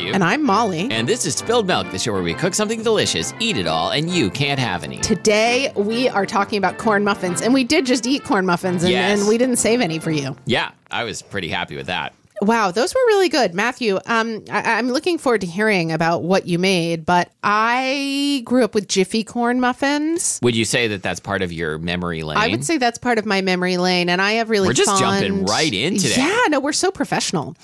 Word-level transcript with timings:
Matthew. 0.00 0.14
And 0.14 0.24
I'm 0.24 0.44
Molly. 0.44 0.88
and 0.90 1.08
this 1.08 1.26
is 1.26 1.34
Spilled 1.36 1.66
Milk, 1.66 1.90
the 1.90 1.98
show 1.98 2.12
where 2.12 2.22
we 2.22 2.34
cook 2.34 2.54
something 2.54 2.82
delicious, 2.82 3.34
eat 3.38 3.56
it 3.56 3.66
all, 3.66 3.90
and 3.90 4.08
you 4.10 4.30
can't 4.30 4.58
have 4.58 4.82
any. 4.84 4.98
Today 4.98 5.72
we 5.76 6.08
are 6.08 6.26
talking 6.26 6.58
about 6.58 6.78
corn 6.78 7.04
muffins, 7.04 7.42
and 7.42 7.52
we 7.52 7.64
did 7.64 7.86
just 7.86 8.06
eat 8.06 8.24
corn 8.24 8.46
muffins, 8.46 8.82
and, 8.82 8.92
Yes. 8.92 9.18
and 9.20 9.28
we 9.28 9.36
didn't 9.38 9.56
save 9.56 9.80
any 9.80 9.98
for 9.98 10.10
you. 10.10 10.36
Yeah, 10.46 10.70
I 10.90 11.04
was 11.04 11.22
pretty 11.22 11.48
happy 11.48 11.76
with 11.76 11.86
that. 11.86 12.14
Wow, 12.42 12.70
those 12.70 12.94
were 12.94 13.00
really 13.06 13.28
good, 13.28 13.54
Matthew. 13.54 13.98
Um, 14.06 14.44
I, 14.50 14.78
I'm 14.78 14.88
looking 14.88 15.18
forward 15.18 15.42
to 15.42 15.46
hearing 15.46 15.92
about 15.92 16.22
what 16.22 16.46
you 16.46 16.58
made, 16.58 17.04
but 17.04 17.30
I 17.42 18.42
grew 18.44 18.64
up 18.64 18.74
with 18.74 18.88
Jiffy 18.88 19.24
corn 19.24 19.60
muffins. 19.60 20.38
Would 20.42 20.56
you 20.56 20.64
say 20.64 20.88
that 20.88 21.02
that's 21.02 21.20
part 21.20 21.42
of 21.42 21.52
your 21.52 21.78
memory 21.78 22.22
lane? 22.22 22.38
I 22.38 22.48
would 22.48 22.64
say 22.64 22.78
that's 22.78 22.98
part 22.98 23.18
of 23.18 23.26
my 23.26 23.42
memory 23.42 23.76
lane, 23.76 24.08
and 24.08 24.22
I 24.22 24.32
have 24.32 24.48
really 24.48 24.68
We're 24.68 24.74
just 24.74 24.90
fond, 24.90 25.00
jumping 25.00 25.44
right 25.44 25.72
into 25.72 26.08
that. 26.08 26.16
Yeah, 26.16 26.40
no, 26.48 26.60
we're 26.60 26.72
so 26.72 26.90
professional. 26.90 27.56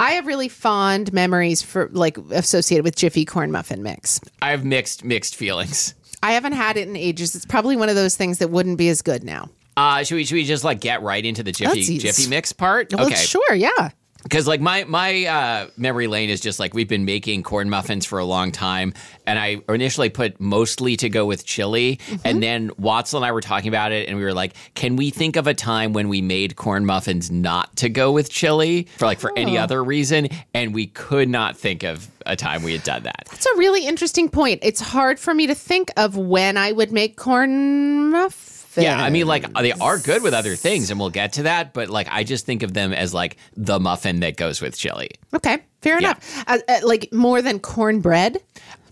I 0.00 0.12
have 0.12 0.26
really 0.26 0.48
fond 0.48 1.12
memories 1.12 1.62
for 1.62 1.88
like 1.92 2.18
associated 2.30 2.84
with 2.84 2.96
Jiffy 2.96 3.24
corn 3.24 3.50
muffin 3.50 3.82
mix. 3.82 4.20
I 4.42 4.50
have 4.50 4.64
mixed 4.64 5.04
mixed 5.04 5.36
feelings. 5.36 5.94
I 6.22 6.32
haven't 6.32 6.52
had 6.52 6.76
it 6.76 6.88
in 6.88 6.96
ages. 6.96 7.34
It's 7.34 7.46
probably 7.46 7.76
one 7.76 7.88
of 7.88 7.94
those 7.94 8.16
things 8.16 8.38
that 8.38 8.50
wouldn't 8.50 8.78
be 8.78 8.88
as 8.88 9.02
good 9.02 9.24
now. 9.24 9.48
Uh, 9.76 10.02
should 10.02 10.16
we 10.16 10.24
should 10.24 10.34
we 10.34 10.44
just 10.44 10.64
like 10.64 10.80
get 10.80 11.02
right 11.02 11.24
into 11.24 11.42
the 11.42 11.52
Jiffy 11.52 11.98
Jiffy 11.98 12.28
mix 12.28 12.52
part? 12.52 12.92
Well, 12.92 13.08
sure, 13.10 13.54
yeah. 13.54 13.90
Because 14.22 14.46
like 14.46 14.60
my 14.60 14.84
my 14.84 15.24
uh, 15.26 15.66
memory 15.76 16.06
lane 16.06 16.28
is 16.30 16.40
just 16.40 16.58
like 16.60 16.74
we've 16.74 16.88
been 16.88 17.04
making 17.04 17.42
corn 17.42 17.70
muffins 17.70 18.04
for 18.04 18.18
a 18.18 18.24
long 18.24 18.52
time, 18.52 18.92
and 19.26 19.38
I 19.38 19.60
initially 19.68 20.08
put 20.10 20.40
mostly 20.40 20.96
to 20.98 21.08
go 21.08 21.24
with 21.26 21.44
chili, 21.44 21.96
Mm-hmm. 22.08 22.16
and 22.24 22.42
then 22.42 22.70
Watson 22.78 23.18
and 23.18 23.24
I 23.26 23.32
were 23.32 23.40
talking 23.40 23.68
about 23.68 23.92
it, 23.92 24.08
and 24.08 24.16
we 24.18 24.24
were 24.24 24.34
like, 24.34 24.54
can 24.74 24.96
we 24.96 25.10
think 25.10 25.36
of 25.36 25.46
a 25.46 25.54
time 25.54 25.92
when 25.92 26.08
we 26.08 26.20
made 26.20 26.56
corn 26.56 26.84
muffins 26.84 27.30
not 27.30 27.74
to 27.76 27.88
go 27.88 28.12
with 28.12 28.30
chili 28.30 28.88
for 28.96 29.06
like 29.06 29.20
for 29.20 29.32
any 29.36 29.56
Oh. 29.58 29.62
other 29.62 29.82
reason? 29.84 30.28
And 30.54 30.74
we 30.74 30.86
could 30.88 31.28
not 31.28 31.56
think 31.56 31.82
of 31.84 32.08
a 32.26 32.36
time 32.36 32.62
we 32.62 32.72
had 32.72 32.82
done 32.82 33.04
that. 33.04 33.28
That's 33.30 33.46
a 33.46 33.56
really 33.56 33.86
interesting 33.86 34.28
point. 34.28 34.60
It's 34.62 34.80
hard 34.80 35.18
for 35.18 35.32
me 35.32 35.46
to 35.46 35.54
think 35.54 35.90
of 35.96 36.16
when 36.16 36.56
I 36.56 36.72
would 36.72 36.92
make 36.92 37.16
corn 37.16 38.10
muffins. 38.10 38.57
Yeah, 38.82 39.00
I 39.02 39.10
mean, 39.10 39.26
like 39.26 39.52
they 39.54 39.72
are 39.72 39.98
good 39.98 40.22
with 40.22 40.34
other 40.34 40.56
things, 40.56 40.90
and 40.90 40.98
we'll 41.00 41.10
get 41.10 41.34
to 41.34 41.42
that. 41.44 41.72
But 41.74 41.88
like, 41.88 42.08
I 42.10 42.24
just 42.24 42.46
think 42.46 42.62
of 42.62 42.74
them 42.74 42.92
as 42.92 43.12
like 43.14 43.36
the 43.56 43.78
muffin 43.80 44.20
that 44.20 44.36
goes 44.36 44.60
with 44.60 44.76
chili. 44.76 45.10
Okay, 45.34 45.58
fair 45.82 45.94
Yeah. 46.00 46.10
enough. 46.10 46.44
Uh, 46.46 46.58
uh, 46.68 46.80
like 46.82 47.12
more 47.12 47.42
than 47.42 47.58
cornbread. 47.60 48.38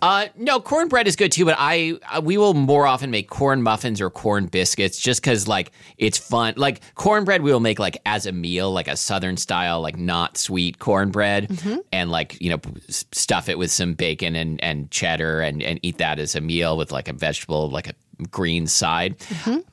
Uh, 0.02 0.26
no, 0.36 0.60
cornbread 0.60 1.08
is 1.08 1.16
good 1.16 1.32
too, 1.32 1.46
but 1.46 1.56
I 1.58 1.94
uh, 2.14 2.20
we 2.22 2.36
will 2.36 2.52
more 2.52 2.86
often 2.86 3.10
make 3.10 3.30
corn 3.30 3.62
muffins 3.62 3.98
or 3.98 4.10
corn 4.10 4.44
biscuits 4.46 4.98
just 5.00 5.22
because 5.22 5.48
like 5.48 5.72
it's 5.96 6.18
fun. 6.18 6.52
Like 6.58 6.82
cornbread, 6.96 7.40
we 7.40 7.50
will 7.50 7.60
make 7.60 7.78
like 7.78 7.96
as 8.04 8.26
a 8.26 8.32
meal, 8.32 8.70
like 8.70 8.88
a 8.88 8.96
southern 8.96 9.38
style, 9.38 9.80
like 9.80 9.96
not 9.96 10.36
sweet 10.36 10.78
cornbread, 10.80 11.58
and 11.92 12.10
like 12.10 12.38
you 12.42 12.50
know 12.50 12.60
stuff 12.90 13.48
it 13.48 13.56
with 13.56 13.70
some 13.70 13.94
bacon 13.94 14.36
and 14.36 14.62
and 14.62 14.90
cheddar, 14.90 15.40
and 15.40 15.62
and 15.62 15.80
eat 15.82 15.96
that 15.96 16.18
as 16.18 16.34
a 16.34 16.42
meal 16.42 16.76
with 16.76 16.92
like 16.92 17.08
a 17.08 17.14
vegetable, 17.14 17.70
like 17.70 17.88
a 17.88 17.94
green 18.30 18.66
side. 18.66 19.16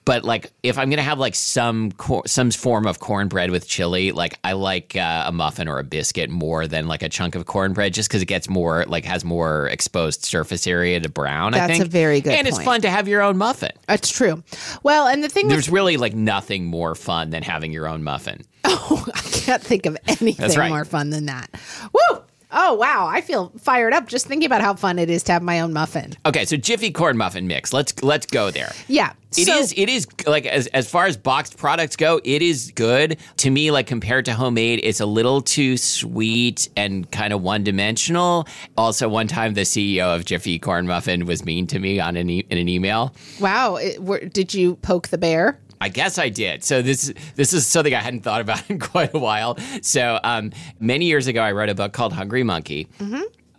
But 0.06 0.24
like 0.24 0.52
if 0.64 0.78
I'm 0.78 0.90
gonna 0.90 1.02
have 1.02 1.20
like 1.20 1.36
some 1.36 1.92
cor- 1.94 2.28
some 2.28 2.52
form 2.52 2.86
of 2.88 3.00
cornbread 3.00 3.52
with 3.52 3.68
chili, 3.68 4.12
like 4.12 4.38
I 4.44 4.54
like 4.54 4.96
uh, 4.96 5.26
a 5.28 5.32
muffin 5.32 5.68
or 5.68 5.80
a 5.80 5.84
biscuit 5.84 6.30
more 6.30 6.68
than 6.68 6.88
like 6.88 7.04
a 7.04 7.10
chunk 7.10 7.36
of 7.36 7.46
cornbread, 7.46 7.94
just 7.94 8.10
because 8.10 8.22
it 8.22 8.26
gets 8.26 8.50
more 8.50 8.86
like 8.88 9.06
has 9.06 9.24
more 9.24 9.68
exposed 9.68 10.26
surface 10.26 10.68
area 10.68 11.00
to 11.00 11.10
brown. 11.10 11.54
I 11.54 11.60
That's 11.60 11.74
think 11.74 11.86
a 11.86 11.90
very 11.90 12.22
good 12.22 12.34
and 12.34 12.48
it's 12.48 12.62
fun 12.62 12.82
to 12.82 12.90
have 12.90 13.08
your 13.08 13.22
own 13.22 13.38
muffin. 13.38 13.72
That's 13.88 14.10
true. 14.10 14.44
Well, 14.84 15.08
and 15.08 15.24
the 15.24 15.30
thing 15.30 15.48
There's 15.48 15.68
with 15.68 15.74
really 15.74 15.98
like 15.98 16.14
nothing 16.14 16.66
more 16.66 16.96
fun 16.96 17.30
than 17.30 17.44
having 17.44 17.72
your 17.72 17.88
own 17.88 18.04
muffin. 18.04 18.42
oh, 18.66 19.06
I 19.14 19.20
can't 19.20 19.62
think 19.62 19.86
of 19.86 19.98
anything 20.08 20.58
right. 20.58 20.70
more 20.70 20.86
fun 20.86 21.10
than 21.10 21.26
that. 21.28 21.50
Woo! 21.94 22.23
Oh 22.56 22.74
wow, 22.76 23.08
I 23.08 23.22
feel 23.22 23.52
fired 23.60 23.94
up 23.94 24.08
just 24.08 24.28
thinking 24.28 24.46
about 24.46 24.62
how 24.62 24.76
fun 24.76 25.00
it 25.00 25.10
is 25.10 25.24
to 25.24 25.32
have 25.32 25.42
my 25.42 25.60
own 25.60 25.74
muffin. 25.74 26.14
Okay, 26.26 26.46
so 26.46 26.56
Jiffy 26.56 26.92
corn 26.92 27.18
muffin 27.18 27.48
mix. 27.48 27.74
Let's 27.74 28.02
let's 28.04 28.26
go 28.26 28.52
there. 28.52 28.72
Yeah, 28.88 29.14
It 29.36 29.48
is. 29.48 29.70
so- 29.72 29.76
It 29.78 29.90
is 29.90 30.08
like 30.28 30.46
as 30.46 30.68
as 30.68 30.90
far 30.90 31.06
as 31.08 31.18
boxed 31.18 31.58
products 31.58 31.96
go, 31.96 32.22
it 32.24 32.42
is 32.42 32.72
good 32.76 33.18
to 33.38 33.50
me. 33.50 33.72
Like 33.72 33.88
compared 33.88 34.26
to 34.26 34.34
homemade, 34.34 34.82
it's 34.84 35.00
a 35.00 35.06
little 35.06 35.42
too 35.42 35.78
sweet 35.78 36.70
and 36.78 37.10
kind 37.12 37.34
of 37.34 37.42
one 37.42 37.64
dimensional. 37.64 38.48
Also, 38.78 39.10
one 39.10 39.28
time 39.28 39.54
the 39.56 39.62
CEO 39.62 40.16
of 40.16 40.26
Jiffy 40.26 40.60
Corn 40.60 40.86
Muffin 40.86 41.26
was 41.26 41.44
mean 41.44 41.66
to 41.68 41.80
me 41.80 42.00
on 42.00 42.16
an 42.16 42.30
e- 42.30 42.46
in 42.50 42.58
an 42.58 42.70
email. 42.70 43.14
Wow, 43.40 43.78
it, 43.78 44.02
were, 44.04 44.20
did 44.20 44.54
you 44.54 44.76
poke 44.78 45.08
the 45.08 45.18
bear? 45.18 45.58
I 45.84 45.90
guess 45.90 46.18
I 46.18 46.30
did. 46.30 46.64
So 46.64 46.82
this 46.82 47.14
this 47.36 47.52
is 47.52 47.68
something 47.68 47.94
I 47.94 48.00
hadn't 48.00 48.22
thought 48.22 48.40
about 48.40 48.70
in 48.70 48.80
quite 48.80 49.14
a 49.14 49.20
while. 49.20 49.58
So 49.82 50.18
um, 50.24 50.52
many 50.80 51.06
years 51.06 51.28
ago, 51.28 51.42
I 51.42 51.52
wrote 51.52 51.68
a 51.68 51.76
book 51.76 51.92
called 51.92 52.14
Hungry 52.14 52.42
Monkey. 52.44 52.88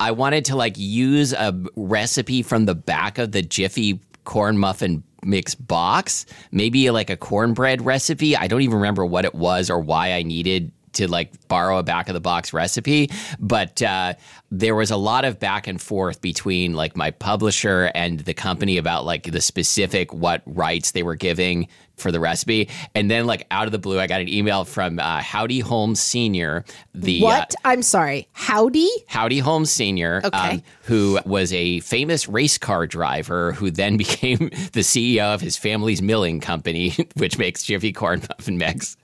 I 0.00 0.10
wanted 0.10 0.46
to 0.46 0.56
like 0.56 0.78
use 0.78 1.34
a 1.34 1.54
recipe 1.76 2.42
from 2.42 2.64
the 2.64 2.74
back 2.74 3.18
of 3.18 3.32
the 3.32 3.42
Jiffy 3.42 4.00
corn 4.24 4.56
muffin 4.56 5.02
mix 5.22 5.54
box, 5.54 6.24
maybe 6.50 6.90
like 6.90 7.10
a 7.10 7.16
cornbread 7.16 7.84
recipe. 7.84 8.34
I 8.34 8.46
don't 8.46 8.62
even 8.62 8.76
remember 8.76 9.04
what 9.04 9.26
it 9.26 9.34
was 9.34 9.68
or 9.68 9.78
why 9.78 10.12
I 10.12 10.22
needed 10.22 10.72
to 10.94 11.08
like 11.08 11.32
borrow 11.48 11.78
a 11.78 11.82
back 11.82 12.08
of 12.08 12.14
the 12.14 12.20
box 12.20 12.52
recipe 12.52 13.10
but 13.38 13.82
uh, 13.82 14.14
there 14.50 14.74
was 14.74 14.90
a 14.90 14.96
lot 14.96 15.24
of 15.24 15.38
back 15.38 15.66
and 15.66 15.80
forth 15.80 16.20
between 16.20 16.74
like 16.74 16.96
my 16.96 17.10
publisher 17.10 17.90
and 17.94 18.20
the 18.20 18.34
company 18.34 18.78
about 18.78 19.04
like 19.04 19.24
the 19.24 19.40
specific 19.40 20.12
what 20.14 20.42
rights 20.46 20.92
they 20.92 21.02
were 21.02 21.16
giving 21.16 21.68
for 21.96 22.10
the 22.12 22.20
recipe 22.20 22.68
and 22.94 23.10
then 23.10 23.26
like 23.26 23.46
out 23.50 23.66
of 23.66 23.72
the 23.72 23.78
blue 23.78 23.98
i 24.00 24.06
got 24.06 24.20
an 24.20 24.28
email 24.28 24.64
from 24.64 24.98
uh, 24.98 25.20
howdy 25.20 25.60
holmes 25.60 26.00
senior 26.00 26.64
the 26.94 27.20
uh, 27.22 27.24
What? 27.24 27.54
I'm 27.64 27.82
sorry. 27.82 28.28
Howdy? 28.32 28.88
Howdy 29.08 29.40
Holmes 29.40 29.70
Sr., 29.72 30.20
Okay. 30.24 30.36
um, 30.50 30.62
who 30.84 31.18
was 31.26 31.52
a 31.52 31.80
famous 31.80 32.28
race 32.28 32.56
car 32.56 32.86
driver 32.86 33.52
who 33.52 33.70
then 33.70 33.96
became 34.04 34.38
the 34.72 34.80
CEO 34.80 35.34
of 35.34 35.40
his 35.40 35.56
family's 35.56 36.00
milling 36.00 36.38
company, 36.40 36.94
which 37.16 37.36
makes 37.36 37.64
Jiffy 37.64 37.92
Corn 37.92 38.22
Muffin 38.28 38.58
Mix, 38.58 38.96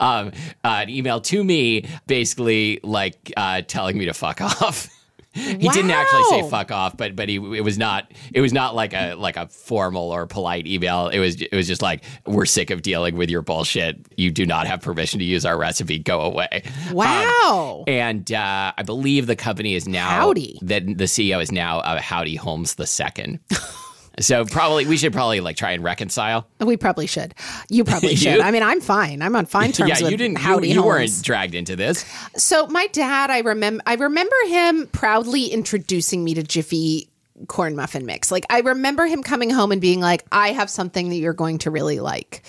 um, 0.00 0.32
uh, 0.64 0.82
an 0.82 0.90
email 0.90 1.20
to 1.20 1.44
me 1.44 1.86
basically 2.08 2.80
like 2.82 3.32
uh, 3.36 3.62
telling 3.66 3.96
me 3.96 4.06
to 4.06 4.14
fuck 4.14 4.40
off. 4.62 4.88
He 5.36 5.68
didn't 5.68 5.90
actually 5.90 6.24
say 6.24 6.48
fuck 6.48 6.70
off, 6.70 6.96
but 6.96 7.14
but 7.14 7.28
he 7.28 7.36
it 7.36 7.62
was 7.62 7.78
not 7.78 8.10
it 8.32 8.40
was 8.40 8.52
not 8.52 8.74
like 8.74 8.94
a 8.94 9.14
like 9.14 9.36
a 9.36 9.46
formal 9.48 10.10
or 10.10 10.26
polite 10.26 10.66
email. 10.66 11.08
It 11.08 11.18
was 11.18 11.40
it 11.40 11.52
was 11.52 11.66
just 11.66 11.82
like 11.82 12.04
we're 12.26 12.46
sick 12.46 12.70
of 12.70 12.82
dealing 12.82 13.16
with 13.16 13.30
your 13.30 13.42
bullshit. 13.42 14.06
You 14.16 14.30
do 14.30 14.46
not 14.46 14.66
have 14.66 14.80
permission 14.80 15.18
to 15.18 15.24
use 15.24 15.44
our 15.44 15.58
recipe. 15.58 15.98
Go 15.98 16.20
away. 16.22 16.62
Wow. 16.92 17.84
And 17.86 18.30
uh, 18.32 18.72
I 18.76 18.82
believe 18.82 19.26
the 19.26 19.36
company 19.36 19.74
is 19.74 19.86
now 19.86 20.08
Howdy. 20.08 20.58
That 20.62 20.86
the 20.86 21.04
CEO 21.04 21.42
is 21.42 21.52
now 21.52 21.80
uh, 21.80 22.00
Howdy 22.00 22.36
Holmes 22.36 22.74
the 22.76 22.86
second. 22.86 23.40
So 24.18 24.44
probably 24.46 24.86
we 24.86 24.96
should 24.96 25.12
probably 25.12 25.40
like 25.40 25.56
try 25.56 25.72
and 25.72 25.84
reconcile. 25.84 26.46
We 26.58 26.76
probably 26.76 27.06
should. 27.06 27.34
You 27.68 27.84
probably 27.84 28.10
You? 28.12 28.16
should. 28.16 28.40
I 28.40 28.50
mean, 28.50 28.62
I'm 28.62 28.80
fine. 28.80 29.20
I'm 29.22 29.36
on 29.36 29.46
fine 29.46 29.72
terms 29.72 30.00
yeah, 30.00 30.08
you 30.08 30.16
didn't. 30.16 30.38
You, 30.38 30.44
Howdy 30.44 30.68
you 30.68 30.74
Holmes. 30.82 30.86
weren't 30.86 31.22
dragged 31.22 31.54
into 31.54 31.76
this. 31.76 32.04
So 32.36 32.66
my 32.68 32.86
dad, 32.88 33.30
I 33.30 33.40
remember, 33.40 33.82
I 33.86 33.94
remember 33.94 34.36
him 34.48 34.86
proudly 34.92 35.46
introducing 35.46 36.24
me 36.24 36.34
to 36.34 36.42
Jiffy 36.42 37.10
corn 37.48 37.76
muffin 37.76 38.06
mix. 38.06 38.30
Like 38.30 38.46
I 38.48 38.60
remember 38.60 39.04
him 39.04 39.22
coming 39.22 39.50
home 39.50 39.70
and 39.70 39.80
being 39.80 40.00
like, 40.00 40.24
"I 40.32 40.52
have 40.52 40.70
something 40.70 41.10
that 41.10 41.16
you're 41.16 41.34
going 41.34 41.58
to 41.58 41.70
really 41.70 42.00
like." 42.00 42.42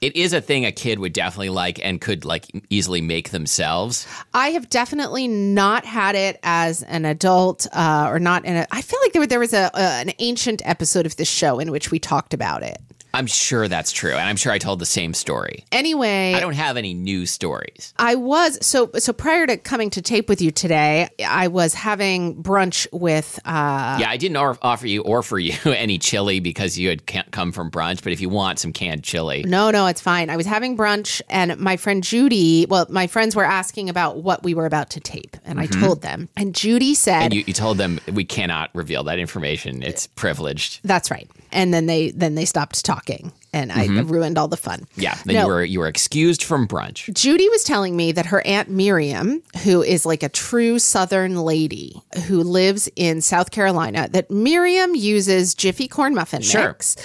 It 0.00 0.14
is 0.14 0.32
a 0.32 0.40
thing 0.40 0.64
a 0.64 0.72
kid 0.72 1.00
would 1.00 1.12
definitely 1.12 1.50
like 1.50 1.84
and 1.84 2.00
could 2.00 2.24
like 2.24 2.46
easily 2.70 3.00
make 3.00 3.30
themselves. 3.30 4.06
I 4.32 4.50
have 4.50 4.70
definitely 4.70 5.26
not 5.26 5.84
had 5.84 6.14
it 6.14 6.38
as 6.44 6.84
an 6.84 7.04
adult, 7.04 7.66
uh, 7.72 8.06
or 8.08 8.20
not 8.20 8.44
in 8.44 8.56
a. 8.56 8.66
I 8.70 8.80
feel 8.80 9.00
like 9.02 9.12
there 9.12 9.26
there 9.26 9.40
was 9.40 9.52
a, 9.52 9.70
a 9.74 9.80
an 9.80 10.12
ancient 10.20 10.62
episode 10.64 11.04
of 11.04 11.16
this 11.16 11.28
show 11.28 11.58
in 11.58 11.72
which 11.72 11.90
we 11.90 11.98
talked 11.98 12.32
about 12.32 12.62
it. 12.62 12.78
I'm 13.18 13.26
sure 13.26 13.66
that's 13.68 13.90
true, 13.92 14.12
and 14.12 14.28
I'm 14.28 14.36
sure 14.36 14.52
I 14.52 14.58
told 14.58 14.78
the 14.78 14.86
same 14.86 15.12
story. 15.12 15.64
Anyway, 15.72 16.34
I 16.34 16.40
don't 16.40 16.54
have 16.54 16.76
any 16.76 16.94
new 16.94 17.26
stories. 17.26 17.92
I 17.98 18.14
was 18.14 18.64
so 18.64 18.90
so 18.98 19.12
prior 19.12 19.46
to 19.46 19.56
coming 19.56 19.90
to 19.90 20.02
tape 20.02 20.28
with 20.28 20.40
you 20.40 20.50
today, 20.50 21.08
I 21.26 21.48
was 21.48 21.74
having 21.74 22.40
brunch 22.42 22.86
with 22.92 23.38
uh 23.44 23.98
yeah, 24.00 24.08
I 24.08 24.16
didn't 24.16 24.36
offer 24.36 24.86
you 24.86 25.02
or 25.02 25.22
for 25.22 25.38
you 25.38 25.54
any 25.72 25.98
chili 25.98 26.40
because 26.40 26.78
you 26.78 26.88
had 26.88 27.06
can't 27.06 27.30
come 27.32 27.52
from 27.52 27.70
brunch. 27.70 28.02
But 28.04 28.12
if 28.12 28.20
you 28.20 28.28
want 28.28 28.58
some 28.60 28.72
canned 28.72 29.02
chili, 29.02 29.42
no, 29.46 29.70
no, 29.70 29.86
it's 29.86 30.00
fine. 30.00 30.30
I 30.30 30.36
was 30.36 30.46
having 30.46 30.76
brunch 30.76 31.20
and 31.28 31.58
my 31.58 31.76
friend 31.76 32.04
Judy, 32.04 32.66
well, 32.68 32.86
my 32.88 33.08
friends 33.08 33.34
were 33.34 33.44
asking 33.44 33.88
about 33.90 34.18
what 34.22 34.42
we 34.44 34.54
were 34.54 34.66
about 34.66 34.90
to 34.90 35.00
tape 35.00 35.36
and 35.44 35.58
I 35.58 35.66
told 35.66 36.02
them. 36.02 36.28
And 36.36 36.54
Judy 36.54 36.94
said, 36.94 37.08
Mm-hmm. 37.18 37.22
and 37.24 37.34
you, 37.34 37.44
you 37.48 37.52
told 37.52 37.78
them 37.78 37.98
we 38.12 38.24
cannot 38.24 38.70
reveal 38.74 39.02
that 39.04 39.18
information. 39.18 39.82
It's 39.82 40.06
privileged. 40.06 40.80
"That's 40.84 41.10
right." 41.10 41.28
And 41.52 41.72
then 41.72 41.86
they 41.86 42.10
then 42.10 42.34
they 42.34 42.44
stopped 42.44 42.84
talking 42.84 43.32
and 43.52 43.72
I 43.72 43.86
ruined 43.86 44.36
all 44.38 44.48
the 44.48 44.56
fun. 44.56 44.80
Mm-hmm. 44.80 45.00
Yeah, 45.00 45.18
then 45.24 45.34
No. 45.36 45.42
you 45.42 45.46
were 45.48 45.64
you 45.64 45.78
were 45.80 45.88
excused 45.88 46.42
from 46.42 46.66
brunch. 46.68 47.12
Judy 47.14 47.48
was 47.48 47.64
telling 47.64 47.96
me 47.96 48.12
that 48.12 48.26
her 48.26 48.46
aunt 48.46 48.68
Miriam, 48.68 49.42
who 49.64 49.82
is 49.82 50.04
like 50.04 50.22
a 50.22 50.28
true 50.28 50.78
Southern 50.78 51.36
lady 51.36 52.02
who 52.26 52.42
lives 52.42 52.88
in 52.96 53.20
South 53.20 53.50
Carolina, 53.50 54.08
that 54.12 54.30
Miriam 54.30 54.94
uses 54.94 55.54
Jiffy 55.54 55.88
corn 55.88 56.14
muffin 56.14 56.42
Sure. 56.42 56.68
mix, 56.68 56.96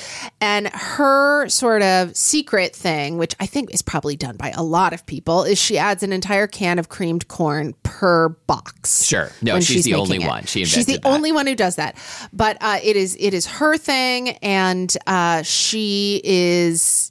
and 0.41 0.67
her 0.69 1.47
sort 1.49 1.81
of 1.81 2.15
secret 2.15 2.75
thing, 2.75 3.17
which 3.17 3.35
I 3.39 3.45
think 3.45 3.73
is 3.73 3.81
probably 3.81 4.15
done 4.15 4.35
by 4.37 4.51
a 4.51 4.63
lot 4.63 4.93
of 4.93 5.05
people, 5.05 5.43
is 5.43 5.57
she 5.59 5.77
adds 5.77 6.03
an 6.03 6.11
entire 6.13 6.47
can 6.47 6.77
of 6.79 6.89
creamed 6.89 7.27
corn 7.27 7.73
per 7.83 8.29
box. 8.47 9.03
Sure. 9.03 9.31
No, 9.41 9.53
when 9.53 9.61
she's 9.61 9.85
the 9.85 9.93
only 9.95 10.17
it. 10.23 10.27
one. 10.27 10.43
She 10.45 10.65
she's 10.65 10.85
the 10.85 10.97
that. 10.97 11.07
only 11.07 11.31
one 11.31 11.47
who 11.47 11.55
does 11.55 11.75
that. 11.77 11.95
But 12.33 12.57
uh, 12.61 12.79
it 12.83 12.95
is 12.95 13.15
it 13.19 13.33
is 13.33 13.45
her 13.45 13.77
thing, 13.77 14.29
and 14.41 14.95
uh, 15.07 15.41
she 15.43 16.19
is 16.23 16.32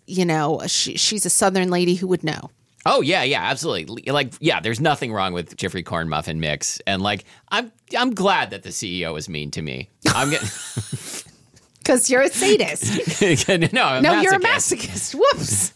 you 0.06 0.24
know 0.24 0.60
she, 0.66 0.96
she's 0.96 1.24
a 1.26 1.30
Southern 1.30 1.70
lady 1.70 1.94
who 1.94 2.06
would 2.08 2.24
know. 2.24 2.50
Oh 2.84 3.00
yeah, 3.00 3.22
yeah, 3.22 3.42
absolutely. 3.42 4.02
Like 4.10 4.32
yeah, 4.40 4.60
there's 4.60 4.80
nothing 4.80 5.12
wrong 5.12 5.32
with 5.32 5.56
Jiffy 5.56 5.82
Corn 5.82 6.08
Muffin 6.08 6.40
mix, 6.40 6.80
and 6.86 7.00
like 7.00 7.24
I'm 7.50 7.70
I'm 7.96 8.14
glad 8.14 8.50
that 8.50 8.62
the 8.64 8.70
CEO 8.70 9.16
is 9.16 9.28
mean 9.28 9.50
to 9.52 9.62
me. 9.62 9.88
I'm 10.08 10.30
getting 10.30 10.48
Because 11.78 12.10
you're 12.10 12.22
a 12.22 12.28
sadist. 12.28 13.48
no, 13.72 13.82
I'm 13.84 14.02
no, 14.02 14.20
you're 14.20 14.34
a 14.34 14.40
masochist. 14.40 15.14
masochist. 15.14 15.14
Whoops. 15.14 15.72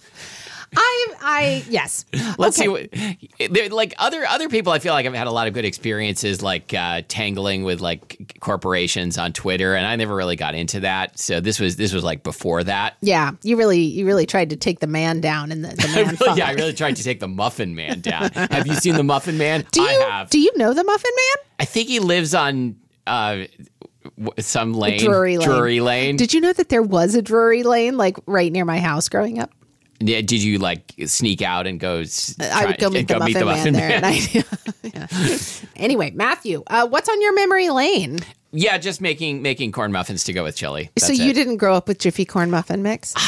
I, 0.76 1.14
I, 1.20 1.64
yes. 1.68 2.04
Let's 2.38 2.60
Okay. 2.60 3.18
see 3.38 3.48
what 3.48 3.72
like 3.72 3.94
other 3.98 4.26
other 4.26 4.48
people. 4.48 4.72
I 4.72 4.78
feel 4.78 4.92
like 4.92 5.06
I've 5.06 5.14
had 5.14 5.26
a 5.26 5.30
lot 5.32 5.48
of 5.48 5.54
good 5.54 5.64
experiences, 5.64 6.42
like 6.42 6.72
uh, 6.74 7.02
tangling 7.08 7.64
with 7.64 7.80
like 7.80 8.36
corporations 8.40 9.16
on 9.18 9.32
Twitter, 9.32 9.74
and 9.74 9.86
I 9.86 9.96
never 9.96 10.14
really 10.14 10.36
got 10.36 10.54
into 10.54 10.80
that. 10.80 11.18
So 11.18 11.40
this 11.40 11.58
was 11.58 11.76
this 11.76 11.92
was 11.92 12.04
like 12.04 12.22
before 12.22 12.62
that. 12.64 12.96
Yeah, 13.00 13.32
you 13.42 13.56
really, 13.56 13.80
you 13.80 14.06
really 14.06 14.26
tried 14.26 14.50
to 14.50 14.56
take 14.56 14.80
the 14.80 14.86
man 14.86 15.20
down 15.20 15.50
in 15.52 15.62
the, 15.62 15.68
the 15.68 15.82
I 15.88 15.94
man. 16.04 16.16
really, 16.20 16.38
yeah, 16.38 16.46
I 16.48 16.52
really 16.52 16.74
tried 16.74 16.96
to 16.96 17.02
take 17.02 17.20
the 17.20 17.28
Muffin 17.28 17.74
Man 17.74 18.00
down. 18.00 18.30
have 18.32 18.66
you 18.66 18.74
seen 18.74 18.94
the 18.94 19.02
Muffin 19.04 19.38
Man? 19.38 19.64
do 19.72 19.80
you, 19.82 19.88
I 19.88 19.92
have. 20.10 20.30
do 20.30 20.38
you 20.38 20.52
know 20.56 20.74
the 20.74 20.84
Muffin 20.84 21.10
Man? 21.16 21.46
I 21.60 21.64
think 21.64 21.88
he 21.88 22.00
lives 22.00 22.34
on 22.34 22.76
uh, 23.06 23.44
some 24.38 24.74
lane, 24.74 25.00
Drury 25.00 25.38
Lane. 25.38 25.48
Drury 25.48 25.80
Lane. 25.80 26.16
Did 26.16 26.34
you 26.34 26.40
know 26.40 26.52
that 26.52 26.68
there 26.68 26.82
was 26.82 27.14
a 27.14 27.22
Drury 27.22 27.62
Lane 27.62 27.96
like 27.96 28.16
right 28.26 28.52
near 28.52 28.64
my 28.64 28.78
house 28.78 29.08
growing 29.08 29.38
up? 29.38 29.50
Yeah, 29.98 30.20
did 30.20 30.42
you 30.42 30.58
like 30.58 30.94
sneak 31.06 31.42
out 31.42 31.66
and 31.66 31.80
go? 31.80 31.96
I 31.96 31.96
would 31.98 32.06
try- 32.08 32.76
go 32.78 32.90
meet, 32.90 33.08
the, 33.08 33.18
Muffin 33.18 33.46
Man 33.46 33.72
there. 33.72 33.90
And 33.90 34.06
I. 34.06 34.44
Anyway, 35.76 36.10
Matthew, 36.12 36.62
uh, 36.68 36.86
what's 36.88 37.08
on 37.08 37.20
your 37.20 37.34
memory 37.34 37.68
lane? 37.68 38.18
yeah, 38.52 38.78
just 38.78 39.00
making 39.00 39.42
making 39.42 39.72
corn 39.72 39.92
muffins 39.92 40.24
to 40.24 40.32
go 40.32 40.42
with 40.44 40.56
chili. 40.56 40.90
so 40.98 41.12
you 41.12 41.30
it. 41.30 41.34
didn't 41.34 41.58
grow 41.58 41.74
up 41.74 41.88
with 41.88 41.98
Jiffy 41.98 42.24
corn 42.24 42.50
muffin 42.50 42.82
mix? 42.82 43.14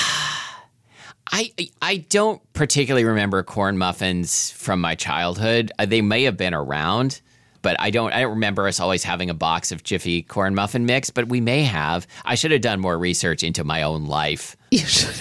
I 1.30 1.52
I 1.82 1.98
don't 2.08 2.40
particularly 2.54 3.04
remember 3.04 3.42
corn 3.42 3.76
muffins 3.76 4.50
from 4.52 4.80
my 4.80 4.94
childhood. 4.94 5.70
Uh, 5.78 5.84
they 5.86 6.00
may 6.00 6.22
have 6.22 6.38
been 6.38 6.54
around, 6.54 7.20
but 7.60 7.76
I 7.78 7.90
don't. 7.90 8.12
I 8.12 8.22
don't 8.22 8.30
remember 8.30 8.66
us 8.66 8.80
always 8.80 9.04
having 9.04 9.28
a 9.28 9.34
box 9.34 9.70
of 9.70 9.82
Jiffy 9.82 10.22
corn 10.22 10.54
muffin 10.54 10.86
mix. 10.86 11.10
But 11.10 11.28
we 11.28 11.40
may 11.40 11.64
have. 11.64 12.06
I 12.24 12.34
should 12.34 12.50
have 12.52 12.62
done 12.62 12.80
more 12.80 12.98
research 12.98 13.42
into 13.42 13.62
my 13.64 13.82
own 13.82 14.06
life. 14.06 14.56
You 14.70 14.78
should. 14.78 15.14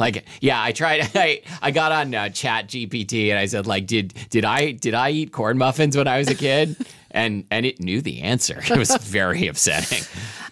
Like, 0.00 0.24
yeah, 0.40 0.60
I 0.62 0.72
tried. 0.72 1.10
I 1.14 1.42
I 1.62 1.70
got 1.70 1.92
on 1.92 2.14
uh, 2.14 2.28
Chat 2.30 2.66
GPT 2.68 3.28
and 3.30 3.38
I 3.38 3.46
said, 3.46 3.66
like, 3.66 3.86
did 3.86 4.14
did 4.30 4.44
I 4.44 4.72
did 4.72 4.94
I 4.94 5.10
eat 5.10 5.32
corn 5.32 5.58
muffins 5.58 5.96
when 5.96 6.08
I 6.08 6.18
was 6.18 6.28
a 6.28 6.34
kid? 6.34 6.76
And 7.12 7.44
and 7.50 7.66
it 7.66 7.80
knew 7.80 8.00
the 8.00 8.20
answer. 8.20 8.60
It 8.62 8.76
was 8.78 8.94
very 9.00 9.48
upsetting. 9.48 10.04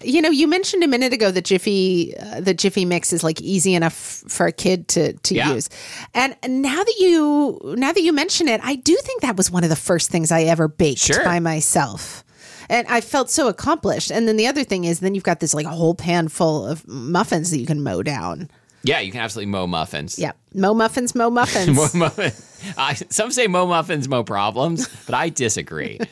You 0.03 0.21
know, 0.21 0.31
you 0.31 0.49
mentioned 0.49 0.83
a 0.83 0.89
minute 0.89 1.13
ago 1.13 1.31
that 1.31 1.45
Jiffy, 1.45 2.17
uh, 2.19 2.41
the 2.41 2.53
Jiffy 2.53 2.85
mix 2.85 3.13
is 3.13 3.23
like 3.23 3.41
easy 3.41 3.75
enough 3.75 3.95
for 3.95 4.47
a 4.47 4.51
kid 4.51 4.89
to 4.89 5.13
to 5.13 5.35
Yeah. 5.37 5.55
use. 5.55 5.69
And 6.15 6.35
now 6.49 6.83
that 6.83 6.97
you 6.99 7.61
now 7.77 7.93
that 7.93 8.03
you 8.03 8.13
mention 8.13 8.49
it, 8.49 8.61
I 8.65 8.75
do 8.75 8.97
think 9.05 9.23
that 9.23 9.37
was 9.37 9.53
one 9.53 9.63
of 9.63 9.71
the 9.71 9.77
first 9.77 10.11
things 10.11 10.33
I 10.33 10.43
ever 10.51 10.67
baked 10.67 10.99
Sure. 11.03 11.23
by 11.23 11.39
myself. 11.39 12.25
And 12.69 12.89
I 12.89 13.03
felt 13.03 13.31
so 13.31 13.47
accomplished. 13.47 14.11
And 14.11 14.27
then 14.27 14.37
the 14.37 14.49
other 14.49 14.65
thing 14.65 14.83
is, 14.83 14.99
then 14.99 15.15
you've 15.15 15.23
got 15.23 15.39
this 15.39 15.55
like 15.55 15.65
a 15.67 15.71
whole 15.71 15.95
pan 15.95 16.27
full 16.27 16.67
of 16.67 16.85
muffins 16.89 17.53
that 17.53 17.59
you 17.61 17.67
can 17.67 17.85
mow 17.85 18.03
down. 18.03 18.51
Yeah, 18.89 19.01
you 19.01 19.13
can 19.13 19.21
absolutely 19.21 19.51
mow 19.51 19.67
muffins. 19.67 20.19
Yeah, 20.19 20.33
mow 20.55 20.73
muffins, 20.73 21.15
mow 21.15 21.29
muffins. 21.39 21.77
Mo 21.77 21.89
muffin. 21.95 22.33
I, 22.79 22.95
some 22.95 23.31
say 23.31 23.47
mo 23.47 23.67
muffins, 23.67 24.09
mo 24.09 24.25
problems, 24.25 24.89
but 25.05 25.15
I 25.15 25.29
disagree. 25.29 26.01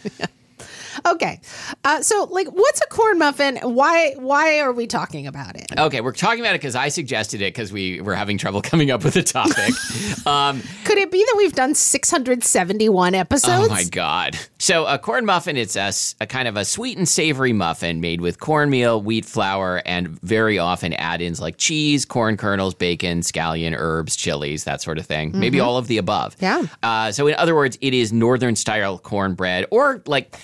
okay, 1.04 1.40
uh, 1.84 2.00
so 2.02 2.28
like, 2.30 2.48
what's 2.48 2.80
a 2.80 2.86
corn 2.86 3.18
muffin? 3.18 3.56
Why 3.62 4.14
why 4.16 4.60
are 4.60 4.72
we 4.72 4.86
talking 4.86 5.26
about 5.26 5.56
it? 5.56 5.66
Okay, 5.76 6.00
we're 6.00 6.12
talking 6.12 6.40
about 6.40 6.54
it 6.54 6.60
because 6.60 6.76
I 6.76 6.88
suggested 6.88 7.42
it 7.42 7.54
because 7.54 7.72
we 7.72 8.00
were 8.00 8.14
having 8.14 8.38
trouble 8.38 8.62
coming 8.62 8.90
up 8.90 9.04
with 9.04 9.16
a 9.16 9.22
topic. 9.22 9.74
um, 10.26 10.62
Could 10.84 10.98
it 10.98 11.10
be 11.10 11.18
that 11.18 11.34
we've 11.36 11.54
done 11.54 11.74
six 11.74 12.10
hundred 12.10 12.44
seventy 12.44 12.88
one 12.88 13.14
episodes? 13.14 13.66
oh 13.66 13.68
my 13.68 13.84
god! 13.84 14.38
So 14.58 14.86
a 14.86 14.98
corn 14.98 15.26
muffin, 15.26 15.56
it's 15.56 15.76
a 15.76 16.26
kind 16.26 16.48
of 16.48 16.56
a 16.56 16.64
sweet 16.64 16.96
and 16.98 17.08
savory 17.08 17.52
muffin 17.52 18.00
made 18.00 18.20
with 18.20 18.40
cornmeal, 18.40 19.00
wheat 19.02 19.24
flour, 19.24 19.82
and 19.84 20.08
very 20.22 20.58
often 20.58 20.92
add-ins 20.94 21.40
like 21.40 21.56
cheese, 21.56 22.04
corn 22.04 22.36
kernels, 22.36 22.74
bacon, 22.74 23.20
scallion, 23.20 23.74
herbs, 23.76 24.16
chilies, 24.16 24.64
that 24.64 24.80
sort 24.80 24.98
of 24.98 25.06
thing. 25.06 25.32
Maybe 25.34 25.60
all 25.60 25.76
of 25.76 25.86
the 25.86 25.98
above. 25.98 26.36
Yeah. 26.40 26.64
Uh, 26.82 27.12
so 27.12 27.26
in 27.26 27.34
other 27.34 27.54
words, 27.54 27.78
it 27.80 27.94
is 27.94 28.12
northern 28.12 28.56
style 28.56 28.98
cornbread, 28.98 29.66
or 29.70 30.02
like. 30.06 30.36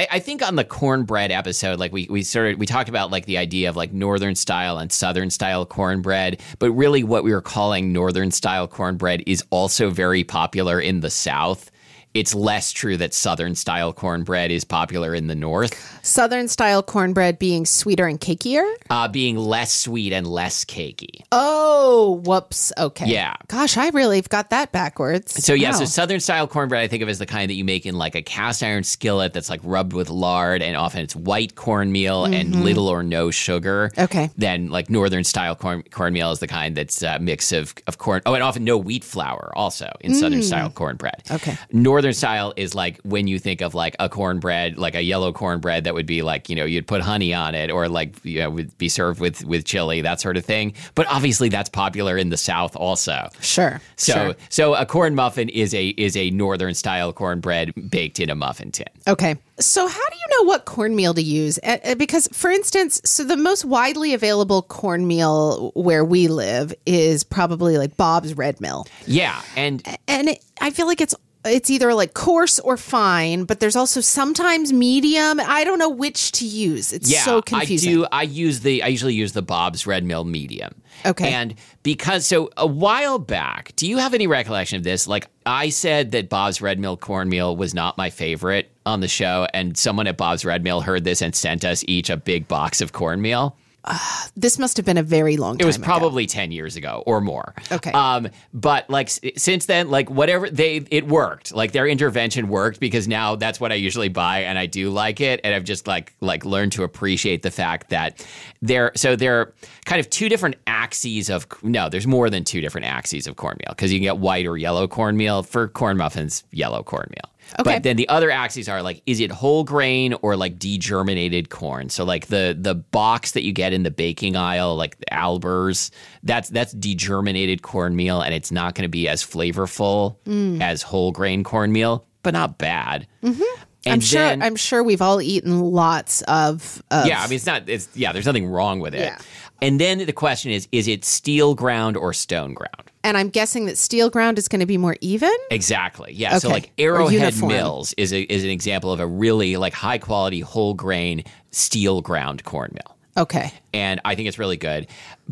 I, 0.00 0.06
I 0.12 0.18
think 0.18 0.42
on 0.42 0.56
the 0.56 0.64
cornbread 0.64 1.30
episode, 1.30 1.78
like 1.78 1.92
we 1.92 2.06
we 2.08 2.22
of 2.22 2.58
we 2.58 2.64
talked 2.64 2.88
about 2.88 3.10
like 3.10 3.26
the 3.26 3.36
idea 3.36 3.68
of 3.68 3.76
like 3.76 3.92
northern 3.92 4.34
style 4.34 4.78
and 4.78 4.90
southern 4.90 5.28
style 5.28 5.66
cornbread, 5.66 6.40
but 6.58 6.70
really 6.70 7.04
what 7.04 7.22
we 7.22 7.32
were 7.32 7.42
calling 7.42 7.92
northern 7.92 8.30
style 8.30 8.66
cornbread 8.66 9.22
is 9.26 9.44
also 9.50 9.90
very 9.90 10.24
popular 10.24 10.80
in 10.80 11.00
the 11.00 11.10
South. 11.10 11.70
It's 12.12 12.34
less 12.34 12.72
true 12.72 12.96
that 12.96 13.14
southern 13.14 13.54
style 13.54 13.92
cornbread 13.92 14.50
is 14.50 14.64
popular 14.64 15.14
in 15.14 15.28
the 15.28 15.36
North, 15.36 16.00
Southern 16.04 16.48
style 16.48 16.82
cornbread 16.82 17.38
being 17.38 17.64
sweeter 17.64 18.06
and 18.08 18.20
cakier. 18.20 18.68
uh, 18.90 19.06
being 19.06 19.36
less 19.36 19.70
sweet 19.72 20.12
and 20.12 20.26
less 20.26 20.64
cakey. 20.64 21.22
Oh, 21.30 22.20
whoops. 22.24 22.72
Okay. 22.76 23.06
Yeah. 23.06 23.34
Gosh, 23.46 23.76
I 23.76 23.90
really 23.90 24.20
got 24.22 24.50
that 24.50 24.72
backwards. 24.72 25.44
So 25.44 25.54
yeah, 25.54 25.70
Wow. 25.70 25.78
so 25.78 25.84
southern 25.84 26.18
style 26.18 26.48
cornbread 26.48 26.82
I 26.82 26.88
think 26.88 27.04
of 27.04 27.08
as 27.08 27.20
the 27.20 27.26
kind 27.26 27.48
that 27.48 27.54
you 27.54 27.64
make 27.64 27.86
in 27.86 27.94
like 27.96 28.16
a 28.16 28.22
cast 28.22 28.64
iron 28.64 28.82
skillet 28.82 29.32
that's 29.32 29.48
like 29.48 29.60
rubbed 29.62 29.92
with 29.92 30.10
lard, 30.10 30.62
and 30.62 30.76
often 30.76 31.02
it's 31.02 31.14
white 31.14 31.54
cornmeal 31.54 32.24
and 32.24 32.64
little 32.64 32.88
or 32.88 33.04
no 33.04 33.30
sugar. 33.30 33.90
Mm-hmm. 33.92 34.00
Okay. 34.00 34.30
Then 34.36 34.68
like 34.70 34.90
northern 34.90 35.22
style 35.22 35.54
corn 35.54 35.84
cornmeal 35.92 36.32
is 36.32 36.40
the 36.40 36.48
kind 36.48 36.76
that's 36.76 37.02
a 37.02 37.20
mix 37.20 37.52
of 37.52 37.72
of 37.86 37.98
corn. 37.98 38.20
Oh, 38.26 38.34
and 38.34 38.42
often 38.42 38.64
no 38.64 38.76
wheat 38.78 39.04
flour 39.04 39.52
also 39.54 39.92
in 40.00 40.14
southern 40.14 40.42
style 40.42 40.70
cornbread. 40.70 41.22
Mm. 41.26 41.34
Okay. 41.36 41.56
Northern 41.72 41.99
northern 42.00 42.14
style 42.14 42.54
is 42.56 42.74
like 42.74 42.98
when 43.02 43.26
you 43.26 43.38
think 43.38 43.60
of 43.60 43.74
like 43.74 43.94
a 44.00 44.08
cornbread, 44.08 44.78
like 44.78 44.94
a 44.94 45.02
yellow 45.02 45.34
cornbread 45.34 45.84
that 45.84 45.92
would 45.92 46.06
be 46.06 46.22
like 46.22 46.48
you 46.48 46.56
know 46.56 46.64
you'd 46.64 46.86
put 46.86 47.02
honey 47.02 47.34
on 47.34 47.54
it 47.54 47.70
or 47.70 47.90
like 47.90 48.14
you 48.24 48.38
know 48.38 48.48
would 48.48 48.76
be 48.78 48.88
served 48.88 49.20
with 49.20 49.44
with 49.44 49.66
chili 49.66 50.00
that 50.00 50.18
sort 50.18 50.38
of 50.38 50.44
thing. 50.46 50.72
But 50.94 51.06
obviously 51.08 51.50
that's 51.50 51.68
popular 51.68 52.16
in 52.16 52.30
the 52.30 52.38
South 52.38 52.74
also. 52.74 53.28
Sure. 53.42 53.82
So 53.96 54.12
sure. 54.12 54.34
so 54.48 54.74
a 54.74 54.86
corn 54.86 55.14
muffin 55.14 55.50
is 55.50 55.74
a 55.74 55.88
is 55.88 56.16
a 56.16 56.30
northern 56.30 56.72
style 56.72 57.12
cornbread 57.12 57.74
baked 57.90 58.18
in 58.18 58.30
a 58.30 58.34
muffin 58.34 58.72
tin. 58.72 58.86
Okay. 59.06 59.36
So, 59.60 59.86
how 59.86 60.08
do 60.10 60.16
you 60.16 60.38
know 60.38 60.48
what 60.48 60.64
cornmeal 60.64 61.12
to 61.12 61.22
use? 61.22 61.58
Uh, 61.62 61.76
uh, 61.84 61.94
Because, 61.94 62.28
for 62.32 62.50
instance, 62.50 62.98
so 63.04 63.24
the 63.24 63.36
most 63.36 63.62
widely 63.66 64.14
available 64.14 64.62
cornmeal 64.62 65.72
where 65.74 66.02
we 66.02 66.28
live 66.28 66.72
is 66.86 67.24
probably 67.24 67.76
like 67.76 67.94
Bob's 67.98 68.32
Red 68.32 68.58
Mill, 68.58 68.86
Yeah, 69.06 69.38
and 69.56 69.82
and 70.08 70.30
it, 70.30 70.42
I 70.62 70.70
feel 70.70 70.86
like 70.86 71.02
it's 71.02 71.14
it's 71.44 71.70
either 71.70 71.94
like 71.94 72.12
coarse 72.12 72.58
or 72.58 72.76
fine, 72.76 73.44
but 73.44 73.60
there's 73.60 73.76
also 73.76 74.00
sometimes 74.00 74.72
medium. 74.72 75.40
I 75.40 75.64
don't 75.64 75.78
know 75.78 75.88
which 75.88 76.32
to 76.32 76.46
use. 76.46 76.92
It's 76.92 77.10
yeah, 77.10 77.22
so 77.22 77.40
confusing. 77.40 77.90
I 77.90 77.94
do. 77.94 78.06
I 78.12 78.22
use 78.22 78.60
the. 78.60 78.82
I 78.82 78.88
usually 78.88 79.14
use 79.14 79.32
the 79.32 79.42
Bob's 79.42 79.86
Red 79.86 80.04
Mill 80.04 80.24
medium. 80.24 80.74
Okay. 81.06 81.32
And 81.32 81.54
because 81.82 82.26
so 82.26 82.50
a 82.56 82.66
while 82.66 83.18
back, 83.18 83.72
do 83.76 83.88
you 83.88 83.96
have 83.96 84.12
any 84.12 84.26
recollection 84.26 84.76
of 84.76 84.82
this? 84.82 85.06
Like 85.06 85.28
I 85.46 85.70
said 85.70 86.10
that 86.12 86.28
Bob's 86.28 86.60
Red 86.60 86.78
Mill 86.78 86.96
cornmeal 86.96 87.56
was 87.56 87.72
not 87.72 87.96
my 87.96 88.10
favorite 88.10 88.70
on 88.84 89.00
the 89.00 89.08
show, 89.08 89.46
and 89.54 89.78
someone 89.78 90.06
at 90.06 90.18
Bob's 90.18 90.44
Red 90.44 90.62
Mill 90.62 90.82
heard 90.82 91.04
this 91.04 91.22
and 91.22 91.34
sent 91.34 91.64
us 91.64 91.82
each 91.88 92.10
a 92.10 92.16
big 92.16 92.48
box 92.48 92.80
of 92.82 92.92
cornmeal. 92.92 93.56
This 94.36 94.58
must 94.58 94.76
have 94.76 94.86
been 94.86 94.96
a 94.96 95.02
very 95.02 95.36
long 95.36 95.58
time 95.58 95.64
It 95.64 95.66
was 95.66 95.76
ago. 95.76 95.84
probably 95.84 96.24
10 96.26 96.52
years 96.52 96.76
ago 96.76 97.02
or 97.06 97.20
more. 97.20 97.54
Okay. 97.70 97.90
Um, 97.90 98.28
but 98.54 98.88
like 98.88 99.10
since 99.36 99.66
then, 99.66 99.90
like 99.90 100.08
whatever 100.08 100.48
they, 100.48 100.76
it 100.90 101.06
worked. 101.08 101.52
Like 101.52 101.72
their 101.72 101.86
intervention 101.86 102.48
worked 102.48 102.80
because 102.80 103.08
now 103.08 103.36
that's 103.36 103.60
what 103.60 103.72
I 103.72 103.74
usually 103.74 104.08
buy 104.08 104.40
and 104.44 104.58
I 104.58 104.66
do 104.66 104.88
like 104.90 105.20
it. 105.20 105.40
And 105.44 105.54
I've 105.54 105.64
just 105.64 105.86
like, 105.86 106.14
like 106.20 106.44
learned 106.44 106.72
to 106.72 106.84
appreciate 106.84 107.42
the 107.42 107.50
fact 107.50 107.90
that 107.90 108.24
there, 108.62 108.92
so 108.94 109.16
there 109.16 109.40
are 109.40 109.54
kind 109.84 110.00
of 110.00 110.08
two 110.08 110.28
different 110.28 110.56
axes 110.66 111.28
of, 111.28 111.46
no, 111.62 111.88
there's 111.88 112.06
more 112.06 112.30
than 112.30 112.44
two 112.44 112.60
different 112.60 112.86
axes 112.86 113.26
of 113.26 113.36
cornmeal 113.36 113.70
because 113.70 113.92
you 113.92 113.98
can 113.98 114.04
get 114.04 114.18
white 114.18 114.46
or 114.46 114.56
yellow 114.56 114.86
cornmeal 114.88 115.42
for 115.42 115.68
corn 115.68 115.96
muffins, 115.96 116.44
yellow 116.52 116.82
cornmeal. 116.82 117.30
Okay. 117.58 117.62
But 117.74 117.82
then 117.82 117.96
the 117.96 118.08
other 118.08 118.30
axes 118.30 118.68
are 118.68 118.82
like, 118.82 119.02
is 119.06 119.18
it 119.20 119.30
whole 119.30 119.64
grain 119.64 120.14
or 120.22 120.36
like 120.36 120.58
degerminated 120.58 121.48
corn? 121.48 121.88
So 121.88 122.04
like 122.04 122.26
the 122.28 122.56
the 122.58 122.74
box 122.74 123.32
that 123.32 123.42
you 123.42 123.52
get 123.52 123.72
in 123.72 123.82
the 123.82 123.90
baking 123.90 124.36
aisle, 124.36 124.76
like 124.76 124.98
the 124.98 125.06
Albers, 125.12 125.90
that's 126.22 126.48
that's 126.48 126.74
degerminated 126.74 127.62
cornmeal, 127.62 128.20
and 128.20 128.34
it's 128.34 128.52
not 128.52 128.74
going 128.74 128.84
to 128.84 128.88
be 128.88 129.08
as 129.08 129.24
flavorful 129.24 130.16
Mm. 130.26 130.60
as 130.60 130.82
whole 130.82 131.12
grain 131.12 131.42
cornmeal, 131.44 132.06
but 132.22 132.34
not 132.34 132.58
bad. 132.58 133.06
Mm-hmm. 133.22 133.42
And 133.86 133.94
I'm 133.94 134.00
sure. 134.00 134.20
then, 134.20 134.42
I'm 134.42 134.56
sure 134.56 134.82
we've 134.82 135.00
all 135.00 135.22
eaten 135.22 135.60
lots 135.60 136.20
of. 136.22 136.82
of 136.90 137.06
yeah, 137.06 137.20
I 137.22 137.26
mean 137.28 137.36
it's 137.36 137.46
not. 137.46 137.66
It's 137.68 137.88
yeah. 137.94 138.12
There's 138.12 138.26
nothing 138.26 138.46
wrong 138.46 138.78
with 138.80 138.94
it. 138.94 139.00
Yeah. 139.00 139.18
And 139.62 139.80
then 139.80 139.98
the 139.98 140.12
question 140.12 140.52
is, 140.52 140.68
is 140.72 140.88
it 140.88 141.04
steel 141.04 141.54
ground 141.54 141.96
or 141.96 142.12
stone 142.12 142.54
ground? 142.54 142.90
and 143.02 143.16
I'm 143.16 143.30
guessing 143.30 143.66
that 143.66 143.78
steel 143.78 144.10
ground 144.10 144.38
is 144.38 144.48
going 144.48 144.60
to 144.60 144.66
be 144.66 144.76
more 144.76 144.96
even. 145.00 145.34
Exactly. 145.50 146.12
Yeah. 146.12 146.30
Okay. 146.30 146.38
So 146.40 146.48
like 146.48 146.70
Arrowhead. 146.78 147.40
Mills 147.42 147.94
is 147.96 148.12
a, 148.12 148.22
is 148.22 148.44
an 148.44 148.50
example 148.50 148.92
of 148.92 149.00
a 149.00 149.06
really 149.06 149.56
like 149.56 149.72
high 149.72 149.98
quality 149.98 150.40
whole 150.40 150.74
grain 150.74 151.24
steel 151.50 152.02
ground 152.02 152.44
cornmeal. 152.44 152.96
Okay. 153.16 153.52
And 153.72 154.00
I 154.04 154.14
think 154.14 154.28
it's 154.28 154.38
really 154.38 154.56
good. 154.56 154.86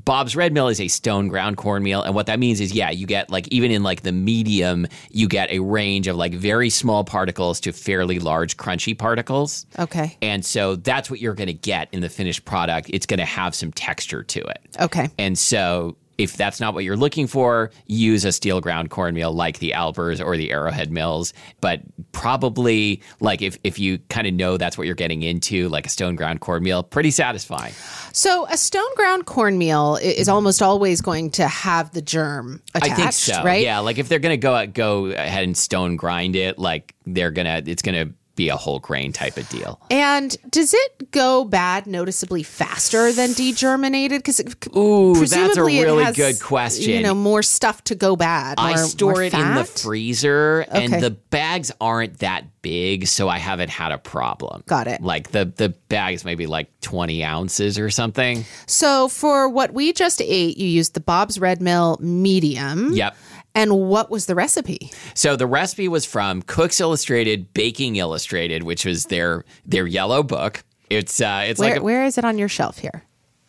Bob's 0.04 0.36
Red 0.36 0.52
Mill 0.52 0.68
is 0.68 0.80
a 0.80 0.88
stone 0.88 1.28
ground 1.28 1.56
cornmeal. 1.56 2.02
And 2.02 2.14
what 2.14 2.26
that 2.26 2.38
means 2.38 2.60
is, 2.60 2.72
yeah, 2.72 2.90
you 2.90 3.06
get 3.06 3.30
like, 3.30 3.48
even 3.48 3.70
in 3.70 3.82
like 3.82 4.02
the 4.02 4.12
medium, 4.12 4.86
you 5.10 5.28
get 5.28 5.50
a 5.50 5.60
range 5.60 6.06
of 6.06 6.16
like 6.16 6.34
very 6.34 6.70
small 6.70 7.04
particles 7.04 7.60
to 7.60 7.72
fairly 7.72 8.18
large, 8.18 8.56
crunchy 8.56 8.96
particles. 8.96 9.66
Okay. 9.78 10.16
And 10.22 10.44
so 10.44 10.76
that's 10.76 11.10
what 11.10 11.20
you're 11.20 11.34
going 11.34 11.48
to 11.48 11.52
get 11.52 11.88
in 11.92 12.00
the 12.00 12.08
finished 12.08 12.44
product. 12.44 12.90
It's 12.92 13.06
going 13.06 13.18
to 13.18 13.26
have 13.26 13.54
some 13.54 13.72
texture 13.72 14.22
to 14.22 14.40
it. 14.40 14.60
Okay. 14.80 15.08
And 15.18 15.38
so 15.38 15.96
if 16.18 16.36
that's 16.36 16.60
not 16.60 16.74
what 16.74 16.84
you're 16.84 16.96
looking 16.96 17.26
for, 17.26 17.70
use 17.86 18.24
a 18.24 18.32
steel 18.32 18.60
ground 18.60 18.90
cornmeal 18.90 19.32
like 19.32 19.60
the 19.60 19.72
Albers 19.74 20.24
or 20.24 20.36
the 20.36 20.50
Arrowhead 20.50 20.90
Mills. 20.90 21.32
But 21.60 21.80
probably 22.12 23.00
like 23.20 23.40
if, 23.40 23.56
if 23.62 23.78
you 23.78 23.98
kind 24.10 24.26
of 24.26 24.34
know 24.34 24.56
that's 24.56 24.76
what 24.76 24.86
you're 24.86 24.96
getting 24.96 25.22
into, 25.22 25.68
like 25.68 25.86
a 25.86 25.88
stone 25.88 26.16
ground 26.16 26.40
cornmeal, 26.40 26.82
pretty 26.82 27.12
satisfying. 27.12 27.72
So 28.12 28.46
a 28.50 28.56
stone 28.56 28.94
ground 28.96 29.26
cornmeal 29.26 29.96
is 29.96 30.28
almost 30.28 30.60
always 30.60 31.00
going 31.00 31.30
to 31.32 31.46
have 31.46 31.92
the 31.92 32.02
germ 32.02 32.62
attached, 32.74 32.92
I 32.92 32.96
think 32.96 33.12
so. 33.12 33.42
right? 33.44 33.62
Yeah, 33.62 33.78
like 33.78 33.98
if 33.98 34.08
they're 34.08 34.18
gonna 34.18 34.36
go 34.36 34.66
go 34.66 35.06
ahead 35.06 35.44
and 35.44 35.56
stone 35.56 35.96
grind 35.96 36.34
it, 36.34 36.58
like 36.58 36.94
they're 37.06 37.30
gonna 37.30 37.62
it's 37.64 37.82
gonna 37.82 38.10
be 38.38 38.48
a 38.48 38.56
whole 38.56 38.78
grain 38.78 39.12
type 39.12 39.36
of 39.36 39.46
deal. 39.50 39.80
And 39.90 40.34
does 40.48 40.72
it 40.72 41.10
go 41.10 41.44
bad 41.44 41.86
noticeably 41.86 42.44
faster 42.44 43.12
than 43.12 43.30
degerminated? 43.30 44.18
Because 44.18 44.40
Ooh, 44.74 45.14
that's 45.26 45.56
a 45.56 45.64
really 45.64 46.04
has, 46.04 46.16
good 46.16 46.40
question. 46.40 46.90
You 46.94 47.02
know, 47.02 47.14
more 47.14 47.42
stuff 47.42 47.82
to 47.84 47.96
go 47.96 48.16
bad. 48.16 48.54
I 48.58 48.76
store 48.76 49.12
more 49.12 49.22
it 49.24 49.34
in 49.34 49.54
the 49.56 49.64
freezer, 49.64 50.64
Okay. 50.68 50.84
and 50.84 51.02
the 51.02 51.10
bags 51.10 51.72
aren't 51.80 52.20
that 52.20 52.62
big, 52.62 53.08
so 53.08 53.28
I 53.28 53.38
haven't 53.38 53.70
had 53.70 53.90
a 53.92 53.98
problem. 53.98 54.62
Got 54.66 54.86
it. 54.86 55.02
Like 55.02 55.32
the 55.32 55.44
the 55.44 55.70
bags 55.88 56.24
maybe 56.24 56.46
like 56.46 56.68
twenty 56.80 57.24
ounces 57.24 57.76
or 57.78 57.90
something. 57.90 58.44
So 58.66 59.08
for 59.08 59.48
what 59.48 59.74
we 59.74 59.92
just 59.92 60.22
ate, 60.22 60.56
you 60.56 60.68
used 60.68 60.94
the 60.94 61.00
Bob's 61.00 61.40
Red 61.40 61.60
Mill 61.60 61.98
medium. 62.00 62.92
Yep. 62.92 63.16
And 63.58 63.76
what 63.76 64.08
was 64.08 64.26
the 64.26 64.36
recipe? 64.36 64.92
So 65.14 65.34
the 65.34 65.48
recipe 65.48 65.88
was 65.88 66.06
from 66.06 66.42
Cooks 66.42 66.80
Illustrated, 66.80 67.52
Baking 67.54 67.96
Illustrated, 67.96 68.62
which 68.62 68.84
was 68.84 69.06
their 69.06 69.44
their 69.66 69.84
yellow 69.84 70.22
book. 70.22 70.62
It's 70.90 71.20
uh, 71.20 71.42
it's 71.44 71.58
Where, 71.58 71.70
like 71.70 71.80
a, 71.80 71.82
where 71.82 72.04
is 72.04 72.18
it 72.18 72.24
on 72.24 72.38
your 72.38 72.48
shelf 72.48 72.78
here? 72.78 73.02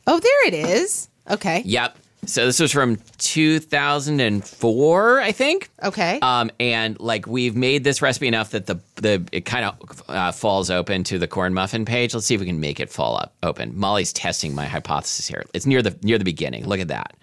Oh, 0.08 0.20
there 0.20 0.48
it 0.48 0.56
is. 0.56 1.10
Okay. 1.30 1.62
Yep. 1.64 1.96
So 2.26 2.48
this 2.48 2.60
was 2.60 2.72
from 2.72 2.98
2004, 3.20 5.22
I 5.22 5.32
think. 5.32 5.70
Okay. 5.84 6.20
Um, 6.22 6.50
and 6.60 7.00
like 7.00 7.28
we've 7.28 7.56
made 7.56 7.84
this 7.84 8.02
recipe 8.02 8.28
enough 8.28 8.50
that 8.50 8.66
the 8.66 8.80
the 8.96 9.24
it 9.32 9.46
kind 9.46 9.66
of 9.66 10.04
uh, 10.10 10.32
falls 10.32 10.72
open 10.72 11.04
to 11.04 11.20
the 11.20 11.28
corn 11.28 11.54
muffin 11.54 11.86
page. 11.86 12.16
Let's 12.16 12.26
see 12.26 12.34
if 12.34 12.42
we 12.42 12.48
can 12.48 12.60
make 12.60 12.80
it 12.80 12.90
fall 12.90 13.16
up 13.16 13.36
open. 13.44 13.78
Molly's 13.78 14.12
testing 14.12 14.56
my 14.56 14.66
hypothesis 14.66 15.28
here. 15.28 15.46
It's 15.54 15.68
near 15.68 15.84
the 15.84 15.96
near 16.02 16.18
the 16.18 16.26
beginning. 16.26 16.66
Look 16.66 16.80
at 16.80 16.88
that. 16.88 17.16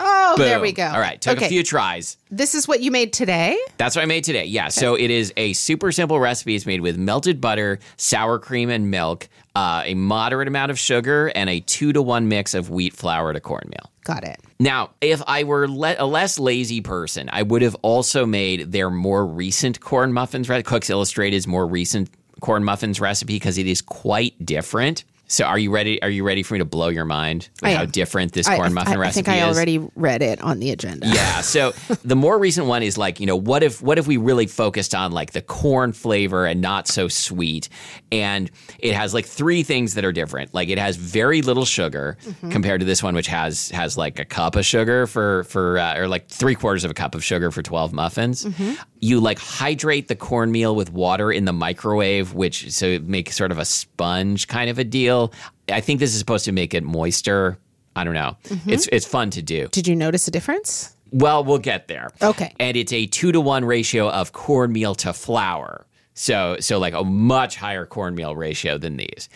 Oh, 0.00 0.34
there 0.38 0.60
we 0.60 0.72
go. 0.72 0.86
All 0.86 1.00
right, 1.00 1.20
took 1.20 1.38
okay. 1.38 1.46
a 1.46 1.48
few 1.48 1.62
tries. 1.62 2.16
This 2.30 2.54
is 2.54 2.68
what 2.68 2.80
you 2.80 2.90
made 2.90 3.12
today? 3.12 3.58
That's 3.76 3.96
what 3.96 4.02
I 4.02 4.06
made 4.06 4.24
today. 4.24 4.44
Yeah. 4.44 4.68
So 4.68 4.94
it 4.94 5.10
is 5.10 5.32
a 5.36 5.52
super 5.52 5.92
simple 5.92 6.20
recipe. 6.20 6.54
It's 6.54 6.66
made 6.66 6.80
with 6.80 6.98
melted 6.98 7.40
butter, 7.40 7.78
sour 7.96 8.38
cream, 8.38 8.70
and 8.70 8.90
milk, 8.90 9.28
uh, 9.54 9.82
a 9.84 9.94
moderate 9.94 10.48
amount 10.48 10.70
of 10.70 10.78
sugar, 10.78 11.32
and 11.34 11.48
a 11.50 11.60
two 11.60 11.92
to 11.92 12.02
one 12.02 12.28
mix 12.28 12.54
of 12.54 12.70
wheat 12.70 12.94
flour 12.94 13.32
to 13.32 13.40
cornmeal. 13.40 13.90
Got 14.04 14.24
it. 14.24 14.40
Now, 14.58 14.90
if 15.00 15.22
I 15.26 15.44
were 15.44 15.68
le- 15.68 15.96
a 15.98 16.06
less 16.06 16.38
lazy 16.38 16.80
person, 16.80 17.28
I 17.32 17.42
would 17.42 17.62
have 17.62 17.76
also 17.82 18.24
made 18.24 18.72
their 18.72 18.90
more 18.90 19.26
recent 19.26 19.80
corn 19.80 20.12
muffins, 20.12 20.48
re- 20.48 20.62
Cooks 20.62 20.90
Illustrated's 20.90 21.46
more 21.46 21.66
recent 21.66 22.10
corn 22.40 22.64
muffins 22.64 23.00
recipe 23.00 23.34
because 23.34 23.58
it 23.58 23.66
is 23.66 23.82
quite 23.82 24.34
different. 24.44 25.04
So, 25.30 25.44
are 25.44 25.58
you 25.58 25.70
ready? 25.70 26.02
Are 26.02 26.08
you 26.08 26.24
ready 26.24 26.42
for 26.42 26.54
me 26.54 26.58
to 26.60 26.64
blow 26.64 26.88
your 26.88 27.04
mind 27.04 27.50
with 27.60 27.70
I 27.70 27.74
how 27.74 27.84
different 27.84 28.32
this 28.32 28.48
corn 28.48 28.60
I, 28.60 28.68
muffin 28.70 28.94
I, 28.94 28.96
recipe 28.96 29.20
is? 29.20 29.28
I 29.28 29.32
think 29.32 29.44
I 29.44 29.48
is? 29.50 29.56
already 29.56 29.78
read 29.94 30.22
it 30.22 30.40
on 30.40 30.58
the 30.58 30.70
agenda. 30.70 31.06
Yeah. 31.06 31.42
So 31.42 31.72
the 32.02 32.16
more 32.16 32.38
recent 32.38 32.66
one 32.66 32.82
is 32.82 32.96
like, 32.96 33.20
you 33.20 33.26
know, 33.26 33.36
what 33.36 33.62
if 33.62 33.82
what 33.82 33.98
if 33.98 34.06
we 34.06 34.16
really 34.16 34.46
focused 34.46 34.94
on 34.94 35.12
like 35.12 35.32
the 35.32 35.42
corn 35.42 35.92
flavor 35.92 36.46
and 36.46 36.62
not 36.62 36.88
so 36.88 37.08
sweet? 37.08 37.68
And 38.10 38.50
it 38.78 38.94
has 38.94 39.12
like 39.12 39.26
three 39.26 39.62
things 39.62 39.94
that 39.94 40.04
are 40.06 40.12
different. 40.12 40.54
Like 40.54 40.70
it 40.70 40.78
has 40.78 40.96
very 40.96 41.42
little 41.42 41.66
sugar 41.66 42.16
compared 42.50 42.80
to 42.80 42.86
this 42.86 43.02
one, 43.02 43.14
which 43.14 43.26
has 43.26 43.68
has 43.70 43.98
like 43.98 44.18
a 44.18 44.24
cup 44.24 44.56
of 44.56 44.64
sugar 44.64 45.06
for 45.06 45.44
for 45.44 45.78
uh, 45.78 45.98
or 45.98 46.08
like 46.08 46.28
three 46.28 46.54
quarters 46.54 46.84
of 46.84 46.90
a 46.90 46.94
cup 46.94 47.14
of 47.14 47.22
sugar 47.22 47.50
for 47.50 47.62
twelve 47.62 47.92
muffins. 47.92 48.46
You 49.00 49.20
like 49.20 49.38
hydrate 49.38 50.08
the 50.08 50.16
cornmeal 50.16 50.74
with 50.74 50.90
water 50.90 51.30
in 51.30 51.44
the 51.44 51.52
microwave, 51.52 52.32
which 52.32 52.72
so 52.72 52.86
it 52.86 53.06
makes 53.06 53.36
sort 53.36 53.52
of 53.52 53.58
a 53.58 53.66
sponge 53.66 54.48
kind 54.48 54.70
of 54.70 54.78
a 54.78 54.84
deal. 54.84 55.17
I 55.68 55.80
think 55.80 56.00
this 56.00 56.12
is 56.12 56.18
supposed 56.18 56.44
to 56.46 56.52
make 56.52 56.74
it 56.74 56.82
moister. 56.82 57.58
I 57.96 58.04
don't 58.04 58.14
know. 58.14 58.36
It's 58.66 58.88
it's 58.92 59.06
fun 59.06 59.30
to 59.30 59.42
do. 59.42 59.68
Did 59.68 59.88
you 59.88 59.96
notice 59.96 60.28
a 60.28 60.30
difference? 60.30 60.96
Well, 61.10 61.42
we'll 61.44 61.58
get 61.58 61.88
there. 61.88 62.10
Okay. 62.22 62.54
And 62.60 62.76
it's 62.76 62.92
a 62.92 63.06
two 63.06 63.32
to 63.32 63.40
one 63.40 63.64
ratio 63.64 64.08
of 64.10 64.32
cornmeal 64.32 64.94
to 64.96 65.12
flour. 65.12 65.86
So, 66.14 66.56
so 66.60 66.78
like 66.78 66.94
a 66.94 67.04
much 67.04 67.56
higher 67.56 67.86
cornmeal 67.86 68.36
ratio 68.36 68.76
than 68.76 68.96
these. 68.96 69.28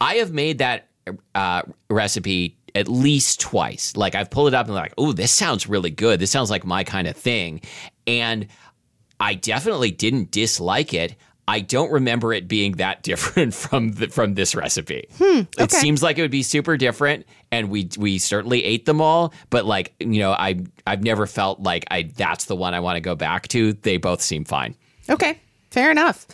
I 0.00 0.14
have 0.14 0.32
made 0.32 0.58
that 0.58 0.88
uh, 1.34 1.62
recipe 1.90 2.56
at 2.74 2.88
least 2.88 3.40
twice. 3.40 3.96
Like 3.96 4.14
I've 4.14 4.30
pulled 4.30 4.48
it 4.48 4.54
up 4.54 4.66
and 4.66 4.74
like, 4.74 4.94
oh, 4.96 5.12
this 5.12 5.32
sounds 5.32 5.68
really 5.68 5.90
good. 5.90 6.20
This 6.20 6.30
sounds 6.30 6.50
like 6.50 6.64
my 6.64 6.84
kind 6.84 7.06
of 7.06 7.16
thing. 7.16 7.60
And 8.06 8.46
I 9.20 9.34
definitely 9.34 9.90
didn't 9.90 10.30
dislike 10.30 10.94
it. 10.94 11.16
I 11.48 11.60
don't 11.60 11.90
remember 11.90 12.32
it 12.32 12.48
being 12.48 12.72
that 12.72 13.02
different 13.02 13.54
from 13.54 13.92
the, 13.92 14.08
from 14.08 14.34
this 14.34 14.54
recipe. 14.54 15.06
Hmm, 15.18 15.40
it 15.58 15.62
okay. 15.62 15.76
seems 15.76 16.02
like 16.02 16.18
it 16.18 16.22
would 16.22 16.30
be 16.30 16.42
super 16.42 16.76
different, 16.76 17.26
and 17.50 17.70
we 17.70 17.88
we 17.98 18.18
certainly 18.18 18.64
ate 18.64 18.86
them 18.86 19.00
all. 19.00 19.32
But 19.50 19.64
like 19.64 19.94
you 19.98 20.20
know, 20.20 20.32
I 20.32 20.64
I've 20.86 21.02
never 21.02 21.26
felt 21.26 21.60
like 21.60 21.84
I 21.90 22.02
that's 22.02 22.46
the 22.46 22.56
one 22.56 22.74
I 22.74 22.80
want 22.80 22.96
to 22.96 23.00
go 23.00 23.14
back 23.14 23.48
to. 23.48 23.72
They 23.74 23.96
both 23.96 24.22
seem 24.22 24.44
fine. 24.44 24.74
Okay. 25.08 25.38
Fair 25.72 25.90
enough. 25.90 26.26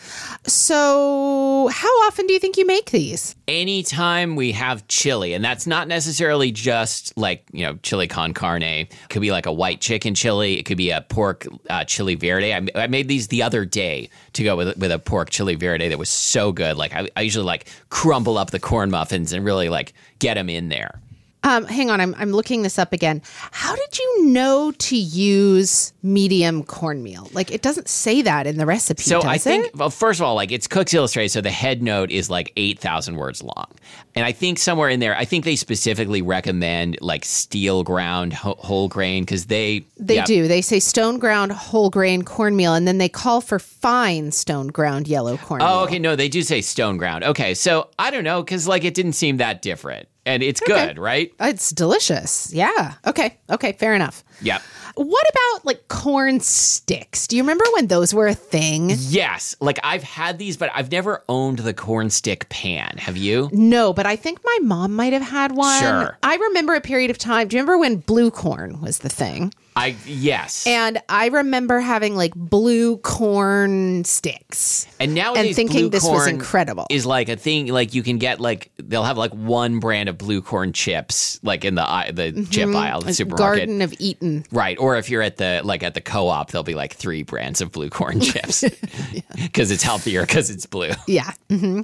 So, 0.47 1.69
how 1.73 1.89
often 2.07 2.27
do 2.27 2.33
you 2.33 2.41
think 2.41 2.57
you 2.57 2.67
make 2.67 2.91
these? 2.91 3.37
anytime 3.49 4.37
we 4.37 4.53
have 4.53 4.87
chili, 4.89 5.33
and 5.33 5.43
that's 5.43 5.67
not 5.67 5.89
necessarily 5.89 6.53
just 6.53 7.17
like, 7.17 7.45
you 7.51 7.65
know, 7.65 7.77
chili 7.83 8.07
con 8.07 8.35
carne. 8.35 8.63
It 8.63 8.95
could 9.09 9.23
be 9.23 9.33
like 9.33 9.47
a 9.47 9.53
white 9.53 9.81
chicken 9.81 10.15
chili. 10.15 10.59
It 10.59 10.65
could 10.65 10.77
be 10.77 10.91
a 10.91 11.01
pork 11.01 11.47
uh, 11.69 11.85
chili 11.85 12.15
verde. 12.15 12.53
I, 12.53 12.67
I 12.75 12.87
made 12.87 13.09
these 13.09 13.29
the 13.29 13.43
other 13.43 13.65
day 13.65 14.11
to 14.35 14.45
go 14.45 14.57
with, 14.57 14.77
with 14.77 14.93
a 14.93 14.99
pork 14.99 15.31
chili 15.31 15.55
verde 15.55 15.89
that 15.89 15.99
was 15.99 16.11
so 16.11 16.53
good. 16.53 16.77
Like, 16.77 16.95
I, 16.95 17.09
I 17.17 17.23
usually 17.23 17.47
like 17.47 17.67
crumble 17.89 18.39
up 18.39 18.51
the 18.51 18.61
corn 18.61 18.91
muffins 18.91 19.33
and 19.33 19.45
really 19.45 19.71
like 19.71 19.95
get 20.19 20.35
them 20.35 20.51
in 20.51 20.69
there. 20.69 21.01
Um, 21.45 21.67
hang 21.67 21.89
on, 21.89 22.01
I'm, 22.01 22.15
I'm 22.17 22.33
looking 22.33 22.63
this 22.63 22.79
up 22.79 22.93
again. 22.93 23.23
How 23.53 23.77
did 23.77 23.99
you 23.99 24.27
know 24.27 24.73
to 24.73 24.97
use 24.97 25.93
medium 26.03 26.65
cornmeal? 26.65 27.31
Like, 27.33 27.53
it 27.53 27.63
doesn't 27.63 27.89
say 27.89 28.23
that 28.23 28.47
in 28.47 28.57
the 28.57 28.67
recipe. 28.67 29.03
So 29.03 29.23
I 29.23 29.39
think, 29.39 29.67
it? 29.67 29.77
well, 29.77 29.91
first 29.91 30.19
of 30.19 30.25
all, 30.27 30.35
like 30.35 30.51
it's 30.51 30.67
Cooks 30.67 30.93
Illustrated, 30.93 31.31
so 31.31 31.41
the 31.41 31.51
head 31.51 31.83
note 31.83 32.11
is 32.11 32.29
like 32.29 32.53
eight 32.57 32.81
thousand 32.81 33.17
words 33.17 33.43
long, 33.43 33.67
and 34.15 34.27
I 34.27 34.33
think 34.33 34.59
somewhere 34.59 34.89
in 34.89 34.99
there, 34.99 35.17
I 35.17 35.25
think 35.25 35.45
they 35.45 35.55
specifically 35.55 36.23
recommend 36.23 36.99
like 37.01 37.25
steel 37.25 37.85
ground 37.85 38.33
ho- 38.33 38.57
whole 38.59 38.89
grain 38.89 39.23
because 39.23 39.47
they 39.47 39.85
they 39.97 40.17
yeah, 40.17 40.25
do. 40.25 40.49
They 40.49 40.61
say 40.61 40.81
stone 40.81 41.19
ground 41.19 41.53
whole 41.53 41.89
grain 41.89 42.23
cornmeal, 42.23 42.75
and 42.75 42.87
then 42.87 42.99
they 42.99 43.09
call 43.09 43.41
for 43.41 43.61
fine 43.61 44.33
stone 44.33 44.69
ground 44.69 45.07
yellow 45.07 45.37
cornmeal. 45.37 45.69
Oh, 45.69 45.85
okay. 45.85 46.01
No, 46.01 46.17
they 46.17 46.29
do 46.29 46.43
say 46.43 46.61
stone 46.61 46.97
ground. 46.97 47.23
Okay, 47.23 47.55
so 47.55 47.89
I 47.99 48.11
don't 48.11 48.25
know 48.25 48.43
because 48.43 48.67
like 48.67 48.85
it 48.85 48.95
didn't 48.95 49.13
seem 49.13 49.37
that 49.37 49.63
different, 49.63 50.09
and 50.29 50.43
it's 50.43 50.61
good, 50.61 50.99
right? 50.99 51.33
It's 51.41 51.71
delicious. 51.71 52.53
Yeah. 52.53 52.95
Okay. 53.07 53.39
Okay. 53.51 53.73
Fair 53.73 53.95
enough. 53.95 54.23
Yeah. 54.41 54.61
What 54.95 55.25
about 55.31 55.65
like 55.65 55.87
corn 55.87 56.41
sticks? 56.41 57.29
Do 57.29 57.37
you 57.37 57.43
remember 57.43 57.65
when 57.75 57.87
those 57.87 58.13
were 58.13 58.27
a 58.27 58.35
thing? 58.35 58.91
Yes, 58.97 59.55
like 59.61 59.79
I've 59.85 60.03
had 60.03 60.39
these, 60.39 60.57
but 60.57 60.71
I've 60.75 60.91
never 60.91 61.23
owned 61.29 61.61
the 61.61 61.73
corn 61.73 62.11
stick 62.11 62.49
pan. 62.49 62.97
Have 62.99 63.17
you? 63.17 63.49
No, 63.53 63.93
but 63.93 64.07
I 64.07 64.17
think 64.17 64.41
my 64.43 64.59
mom 64.63 64.97
might 64.97 65.13
have 65.13 65.23
had 65.23 65.53
one. 65.53 65.81
Sure. 65.81 66.19
I 66.25 66.35
remember 66.37 66.75
a 66.75 66.81
period 66.81 67.13
of 67.13 67.19
time. 67.19 67.47
Do 67.47 67.57
you 67.57 67.63
remember 67.63 67.79
when 67.79 67.99
blue 67.99 68.33
corn 68.33 68.81
was 68.81 68.99
the 68.99 69.09
thing? 69.09 69.53
I 69.77 69.95
yes. 70.07 70.67
And 70.67 71.01
I 71.09 71.29
remember 71.29 71.79
having 71.79 72.17
like 72.17 72.35
blue 72.35 72.97
corn 72.97 74.03
sticks. 74.03 74.89
And 74.99 75.15
nowadays, 75.15 75.47
and 75.47 75.55
thinking 75.55 75.83
blue 75.83 75.91
this 75.91 76.05
was 76.05 76.27
incredible. 76.27 76.89
Is 76.91 77.07
like 77.07 77.29
a 77.29 77.37
thing. 77.37 77.69
Like 77.69 77.95
you 77.95 78.03
can 78.03 78.19
get 78.19 78.41
like 78.41 78.73
they'll 78.79 79.05
have 79.05 79.17
like 79.17 79.31
one 79.31 79.79
brand 79.79 80.09
of 80.09 80.19
blue 80.19 80.43
corn 80.43 80.73
chips, 80.73 81.39
like 81.45 81.65
in 81.65 81.77
the 81.77 81.85
the 82.13 82.49
chip 82.51 82.75
aisle, 82.75 83.03
the 83.03 83.15
supermarket. 83.15 83.69
Mm-hmm. 83.69 83.79
Garden 83.79 83.83
of 83.83 83.95
Eatin'. 84.37 84.45
Right, 84.53 84.79
or 84.79 84.97
if 84.97 85.09
you're 85.11 85.23
at 85.23 85.37
the 85.37 85.61
like 85.65 85.83
at 85.83 85.95
the 85.95 86.01
co-op, 86.01 86.51
there'll 86.51 86.63
be 86.65 86.75
like 86.75 86.95
three 86.95 87.23
brands 87.23 87.61
of 87.61 87.73
blue 87.73 87.91
corn 87.91 88.21
chips 88.21 88.65
because 89.35 89.71
it's 89.71 89.83
healthier 89.83 90.23
because 90.27 90.51
it's 90.51 90.67
blue. 90.67 90.91
Yeah. 91.07 91.33
hmm 91.49 91.81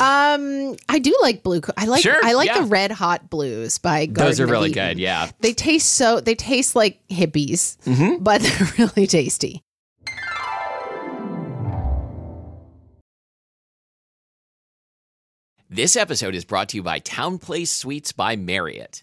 Um, 0.00 0.76
I 0.88 0.98
do 1.00 1.14
like 1.22 1.42
blue. 1.42 1.60
co- 1.60 1.72
I 1.76 1.86
like. 1.86 2.02
Sure, 2.02 2.18
I 2.22 2.32
like 2.34 2.48
yeah. 2.48 2.60
the 2.60 2.66
Red 2.66 2.90
Hot 2.92 3.30
Blues 3.30 3.78
by 3.78 4.06
Garden 4.06 4.30
Those 4.30 4.40
are 4.40 4.46
really 4.46 4.70
Eatin'. 4.70 4.88
good. 4.94 4.98
Yeah. 4.98 5.30
They 5.40 5.52
taste 5.52 5.92
so. 5.92 6.20
They 6.20 6.34
taste 6.34 6.74
like 6.76 7.00
hippies, 7.08 7.76
Mm-hmm. 7.84 8.22
but 8.22 8.40
they're 8.76 8.86
really 8.86 9.06
tasty. 9.06 9.62
This 15.70 15.96
episode 15.96 16.34
is 16.34 16.44
brought 16.44 16.68
to 16.70 16.76
you 16.76 16.82
by 16.82 17.00
TownePlace 17.00 17.68
Suites 17.68 18.12
by 18.12 18.36
Marriott. 18.36 19.02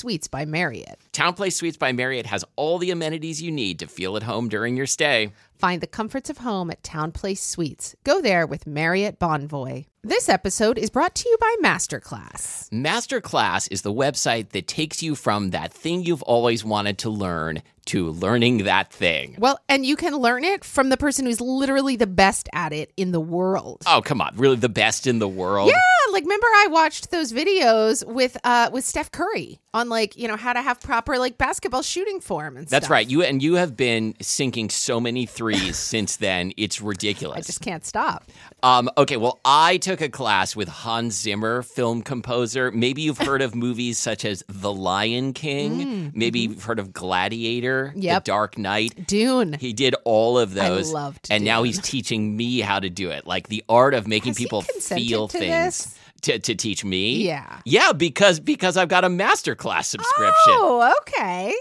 Suites 0.00 0.28
by 0.28 0.46
Marriott. 0.46 0.98
TownePlace 1.12 1.52
Suites 1.52 1.76
by 1.76 1.92
Marriott 1.92 2.24
has 2.24 2.42
all 2.56 2.78
the 2.78 2.90
amenities 2.90 3.42
you 3.42 3.52
need 3.52 3.78
to 3.80 3.86
feel 3.86 4.16
at 4.16 4.22
home 4.22 4.48
during 4.48 4.74
your 4.74 4.86
stay. 4.86 5.32
Find 5.58 5.82
the 5.82 5.86
comforts 5.86 6.30
of 6.30 6.38
home 6.38 6.70
at 6.70 6.82
TownePlace 6.82 7.36
Suites. 7.38 7.94
Go 8.02 8.22
there 8.22 8.46
with 8.46 8.66
Marriott 8.66 9.18
Bonvoy. 9.18 9.84
This 10.02 10.30
episode 10.30 10.78
is 10.78 10.88
brought 10.88 11.14
to 11.16 11.28
you 11.28 11.36
by 11.38 11.56
Masterclass. 11.62 12.70
Masterclass 12.70 13.68
is 13.70 13.82
the 13.82 13.92
website 13.92 14.48
that 14.50 14.66
takes 14.66 15.02
you 15.02 15.14
from 15.14 15.50
that 15.50 15.74
thing 15.74 16.02
you've 16.02 16.22
always 16.22 16.64
wanted 16.64 16.96
to 16.98 17.10
learn 17.10 17.62
to 17.86 18.10
learning 18.10 18.64
that 18.64 18.92
thing. 18.92 19.36
Well, 19.38 19.58
and 19.68 19.84
you 19.84 19.96
can 19.96 20.14
learn 20.16 20.44
it 20.44 20.64
from 20.64 20.88
the 20.90 20.96
person 20.96 21.26
who's 21.26 21.40
literally 21.40 21.96
the 21.96 22.06
best 22.06 22.48
at 22.52 22.72
it 22.72 22.92
in 22.96 23.12
the 23.12 23.20
world. 23.20 23.82
Oh, 23.86 24.00
come 24.02 24.20
on. 24.20 24.34
Really 24.36 24.56
the 24.56 24.68
best 24.68 25.06
in 25.06 25.18
the 25.18 25.28
world? 25.28 25.68
Yeah, 25.70 26.12
like 26.12 26.24
remember 26.24 26.46
I 26.46 26.68
watched 26.70 27.10
those 27.10 27.32
videos 27.32 28.06
with 28.06 28.36
uh 28.44 28.70
with 28.72 28.84
Steph 28.84 29.10
Curry 29.10 29.60
on 29.72 29.88
like, 29.88 30.16
you 30.16 30.26
know, 30.28 30.36
how 30.36 30.52
to 30.52 30.60
have 30.62 30.80
proper 30.80 31.18
like 31.18 31.38
basketball 31.38 31.82
shooting 31.82 32.20
form 32.20 32.56
and 32.56 32.66
That's 32.66 32.86
stuff. 32.86 32.90
right. 32.90 33.08
You 33.08 33.22
and 33.22 33.42
you 33.42 33.54
have 33.54 33.76
been 33.76 34.14
sinking 34.20 34.70
so 34.70 35.00
many 35.00 35.26
threes 35.26 35.76
since 35.92 36.16
then. 36.16 36.52
It's 36.56 36.80
ridiculous. 36.80 37.38
I 37.38 37.40
just 37.42 37.60
can't 37.60 37.84
stop. 37.84 38.24
Um, 38.62 38.90
okay, 38.98 39.16
well, 39.16 39.38
I 39.44 39.78
took 39.78 40.00
a 40.00 40.08
class 40.08 40.54
with 40.54 40.68
Hans 40.68 41.14
Zimmer, 41.14 41.62
film 41.62 42.02
composer. 42.02 42.70
Maybe 42.70 43.02
you've 43.02 43.18
heard 43.18 43.40
of 43.42 43.54
movies 43.54 43.96
such 43.98 44.24
as 44.24 44.44
The 44.48 44.72
Lion 44.72 45.32
King. 45.32 46.12
Maybe 46.14 46.40
you've 46.40 46.62
heard 46.64 46.78
of 46.78 46.92
Gladiator, 46.92 47.69
Mm-hmm. 47.88 47.98
Yep. 48.00 48.24
The 48.24 48.28
Dark 48.30 48.58
Knight. 48.58 49.06
Dune. 49.06 49.52
He 49.54 49.72
did 49.72 49.94
all 50.04 50.38
of 50.38 50.54
those. 50.54 50.92
loved 50.92 51.28
and 51.30 51.44
now 51.44 51.62
he's 51.62 51.80
teaching 51.80 52.36
me 52.36 52.60
how 52.60 52.78
to 52.80 52.90
do 52.90 53.10
it. 53.10 53.26
Like 53.26 53.48
the 53.48 53.64
art 53.68 53.94
of 53.94 54.06
making 54.06 54.30
Has 54.30 54.38
people 54.38 54.62
feel 54.62 55.28
to 55.28 55.38
things. 55.38 55.84
this? 55.84 55.98
To, 56.22 56.38
to 56.38 56.54
teach 56.54 56.84
me? 56.84 57.24
Yeah. 57.24 57.60
Yeah, 57.64 57.92
because 57.92 58.40
because 58.40 58.76
I've 58.76 58.88
got 58.88 59.04
a 59.04 59.08
masterclass 59.08 59.84
subscription. 59.86 60.34
Oh, 60.54 60.94
okay. 61.02 61.54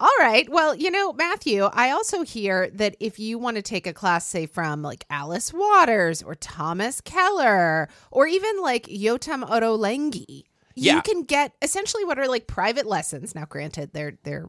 All 0.00 0.10
right. 0.18 0.48
Well, 0.50 0.74
you 0.74 0.90
know, 0.90 1.12
Matthew, 1.12 1.64
I 1.72 1.90
also 1.90 2.22
hear 2.24 2.68
that 2.70 2.96
if 2.98 3.18
you 3.18 3.38
want 3.38 3.56
to 3.56 3.62
take 3.62 3.86
a 3.86 3.92
class, 3.92 4.26
say 4.26 4.46
from 4.46 4.82
like 4.82 5.04
Alice 5.08 5.52
Waters 5.52 6.20
or 6.22 6.34
Thomas 6.34 7.00
Keller 7.00 7.88
or 8.10 8.26
even 8.26 8.60
like 8.60 8.86
Yotam 8.86 9.44
Ottolenghi, 9.48 10.44
Yeah. 10.74 10.96
you 10.96 11.02
can 11.02 11.22
get 11.22 11.52
essentially 11.62 12.04
what 12.04 12.18
are 12.18 12.26
like 12.26 12.46
private 12.48 12.86
lessons. 12.86 13.34
Now, 13.36 13.44
granted, 13.44 13.90
they're 13.92 14.18
they're 14.24 14.48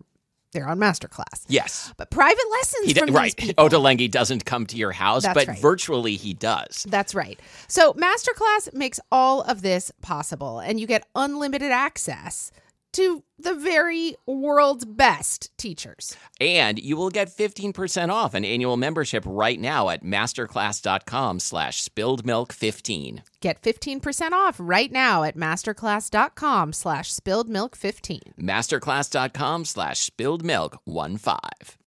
they're 0.55 0.67
on 0.67 0.79
masterclass, 0.79 1.45
Yes. 1.47 1.93
but 1.97 2.09
private 2.09 2.43
lessons 2.51 2.87
He 2.87 2.93
d- 2.93 2.99
from 3.01 3.11
right. 3.13 3.35
these 3.35 3.49
people. 3.49 3.69
Ottolenghi 3.69 4.09
doesn't 4.09 4.45
come 4.45 4.65
to 4.65 4.77
your 4.77 4.91
house, 4.93 5.21
That's 5.23 5.35
but 5.35 5.47
right. 5.47 5.59
virtually 5.59 6.15
he 6.15 6.33
does. 6.33 6.85
That's 6.89 7.13
right. 7.13 7.39
So, 7.67 7.93
Masterclass 7.93 8.73
makes 8.73 8.99
all 9.11 9.41
of 9.43 9.61
this 9.61 9.91
possible, 10.01 10.59
and 10.59 10.79
you 10.79 10.87
get 10.87 11.05
unlimited 11.15 11.71
access 11.71 12.51
to 12.95 13.23
the 13.37 13.53
very 13.53 14.15
world's 14.25 14.85
best 14.85 15.55
teachers. 15.57 16.15
And 16.39 16.79
you 16.79 16.97
will 16.97 17.09
get 17.09 17.29
15% 17.29 18.09
off 18.09 18.33
an 18.33 18.45
annual 18.45 18.77
membership 18.77 19.23
right 19.27 19.59
now 19.59 19.89
at 19.89 20.03
masterclass.com 20.03 21.39
slash 21.39 21.83
spilledmilk15. 21.83 23.21
Get 23.41 23.61
15% 23.61 24.31
off 24.31 24.55
right 24.59 24.91
now 24.91 25.23
at 25.23 25.37
masterclass.com 25.37 26.73
slash 26.73 27.11
spilled 27.13 27.49
milk 27.49 27.75
15. 27.75 28.21
Masterclass.com 28.39 29.65
slash 29.65 30.09
spilledmilk15. 30.09 31.84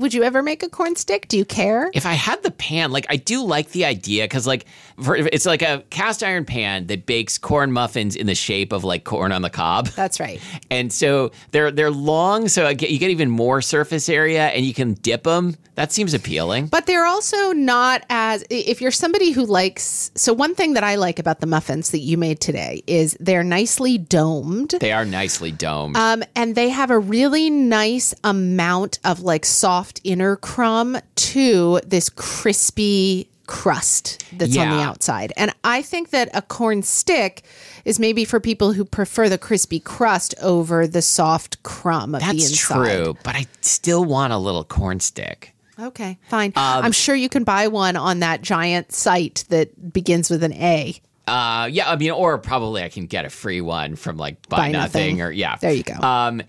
Would 0.00 0.14
you 0.14 0.22
ever 0.22 0.42
make 0.42 0.62
a 0.62 0.68
corn 0.70 0.96
stick? 0.96 1.28
Do 1.28 1.36
you 1.36 1.44
care? 1.44 1.90
if 1.92 2.06
I 2.06 2.14
had 2.14 2.42
the 2.42 2.50
pan, 2.50 2.90
like 2.90 3.04
I 3.10 3.16
do 3.16 3.44
like 3.44 3.72
the 3.72 3.84
idea 3.84 4.24
because 4.24 4.46
like 4.46 4.64
for, 5.02 5.14
it's 5.14 5.44
like 5.44 5.60
a 5.60 5.84
cast 5.90 6.22
iron 6.22 6.46
pan 6.46 6.86
that 6.86 7.04
bakes 7.04 7.36
corn 7.36 7.70
muffins 7.70 8.16
in 8.16 8.26
the 8.26 8.34
shape 8.34 8.72
of 8.72 8.82
like 8.82 9.04
corn 9.04 9.30
on 9.30 9.42
the 9.42 9.50
cob. 9.50 9.88
That's 9.96 10.18
right. 10.18 10.40
And 10.70 10.90
so 10.90 11.32
they're 11.50 11.70
they're 11.70 11.90
long, 11.90 12.48
so 12.48 12.66
I 12.66 12.72
get, 12.72 12.88
you 12.88 12.98
get 12.98 13.10
even 13.10 13.28
more 13.28 13.60
surface 13.60 14.08
area, 14.08 14.46
and 14.46 14.64
you 14.64 14.72
can 14.72 14.94
dip 14.94 15.24
them. 15.24 15.56
That 15.74 15.92
seems 15.92 16.14
appealing. 16.14 16.66
But 16.66 16.86
they're 16.86 17.06
also 17.06 17.52
not 17.52 18.04
as 18.10 18.44
if 18.50 18.80
you're 18.80 18.90
somebody 18.90 19.32
who 19.32 19.44
likes 19.44 20.10
so 20.14 20.32
one 20.32 20.54
thing 20.54 20.74
that 20.74 20.84
I 20.84 20.96
like 20.96 21.18
about 21.18 21.40
the 21.40 21.46
muffins 21.46 21.90
that 21.90 22.00
you 22.00 22.16
made 22.16 22.40
today 22.40 22.82
is 22.86 23.16
they're 23.20 23.44
nicely 23.44 23.98
domed. 23.98 24.70
They 24.80 24.92
are 24.92 25.04
nicely 25.04 25.52
domed. 25.52 25.96
Um, 25.96 26.22
and 26.34 26.54
they 26.54 26.68
have 26.70 26.90
a 26.90 26.98
really 26.98 27.50
nice 27.50 28.14
amount 28.24 28.98
of 29.04 29.20
like 29.20 29.44
soft 29.44 29.89
inner 30.04 30.36
crumb 30.36 30.98
to 31.16 31.80
this 31.86 32.08
crispy 32.10 33.28
crust 33.46 34.24
that's 34.38 34.56
on 34.56 34.68
the 34.70 34.82
outside. 34.82 35.32
And 35.36 35.52
I 35.64 35.82
think 35.82 36.10
that 36.10 36.28
a 36.34 36.42
corn 36.42 36.82
stick 36.82 37.42
is 37.84 37.98
maybe 37.98 38.24
for 38.24 38.38
people 38.38 38.72
who 38.72 38.84
prefer 38.84 39.28
the 39.28 39.38
crispy 39.38 39.80
crust 39.80 40.34
over 40.40 40.86
the 40.86 41.02
soft 41.02 41.60
crumb 41.64 42.14
of 42.14 42.20
the 42.20 42.26
That's 42.26 42.56
true, 42.56 43.16
but 43.24 43.34
I 43.34 43.46
still 43.60 44.04
want 44.04 44.32
a 44.32 44.38
little 44.38 44.62
corn 44.62 45.00
stick. 45.00 45.52
Okay, 45.80 46.18
fine. 46.28 46.52
Um, 46.56 46.84
I'm 46.84 46.92
sure 46.92 47.14
you 47.14 47.28
can 47.28 47.42
buy 47.42 47.66
one 47.66 47.96
on 47.96 48.20
that 48.20 48.42
giant 48.42 48.92
site 48.92 49.44
that 49.48 49.92
begins 49.92 50.30
with 50.30 50.44
an 50.44 50.52
A. 50.52 51.00
Uh, 51.26 51.68
yeah, 51.70 51.90
I 51.90 51.96
mean, 51.96 52.10
or 52.10 52.38
probably 52.38 52.82
I 52.82 52.88
can 52.88 53.06
get 53.06 53.24
a 53.24 53.30
free 53.30 53.60
one 53.60 53.96
from 53.96 54.16
like 54.16 54.48
Buy, 54.48 54.56
Buy 54.56 54.70
Nothing, 54.72 55.16
Nothing. 55.16 55.22
or 55.22 55.30
yeah. 55.30 55.56
There 55.56 55.72
you 55.72 55.84
go. 55.84 55.94
Um, 55.94 56.42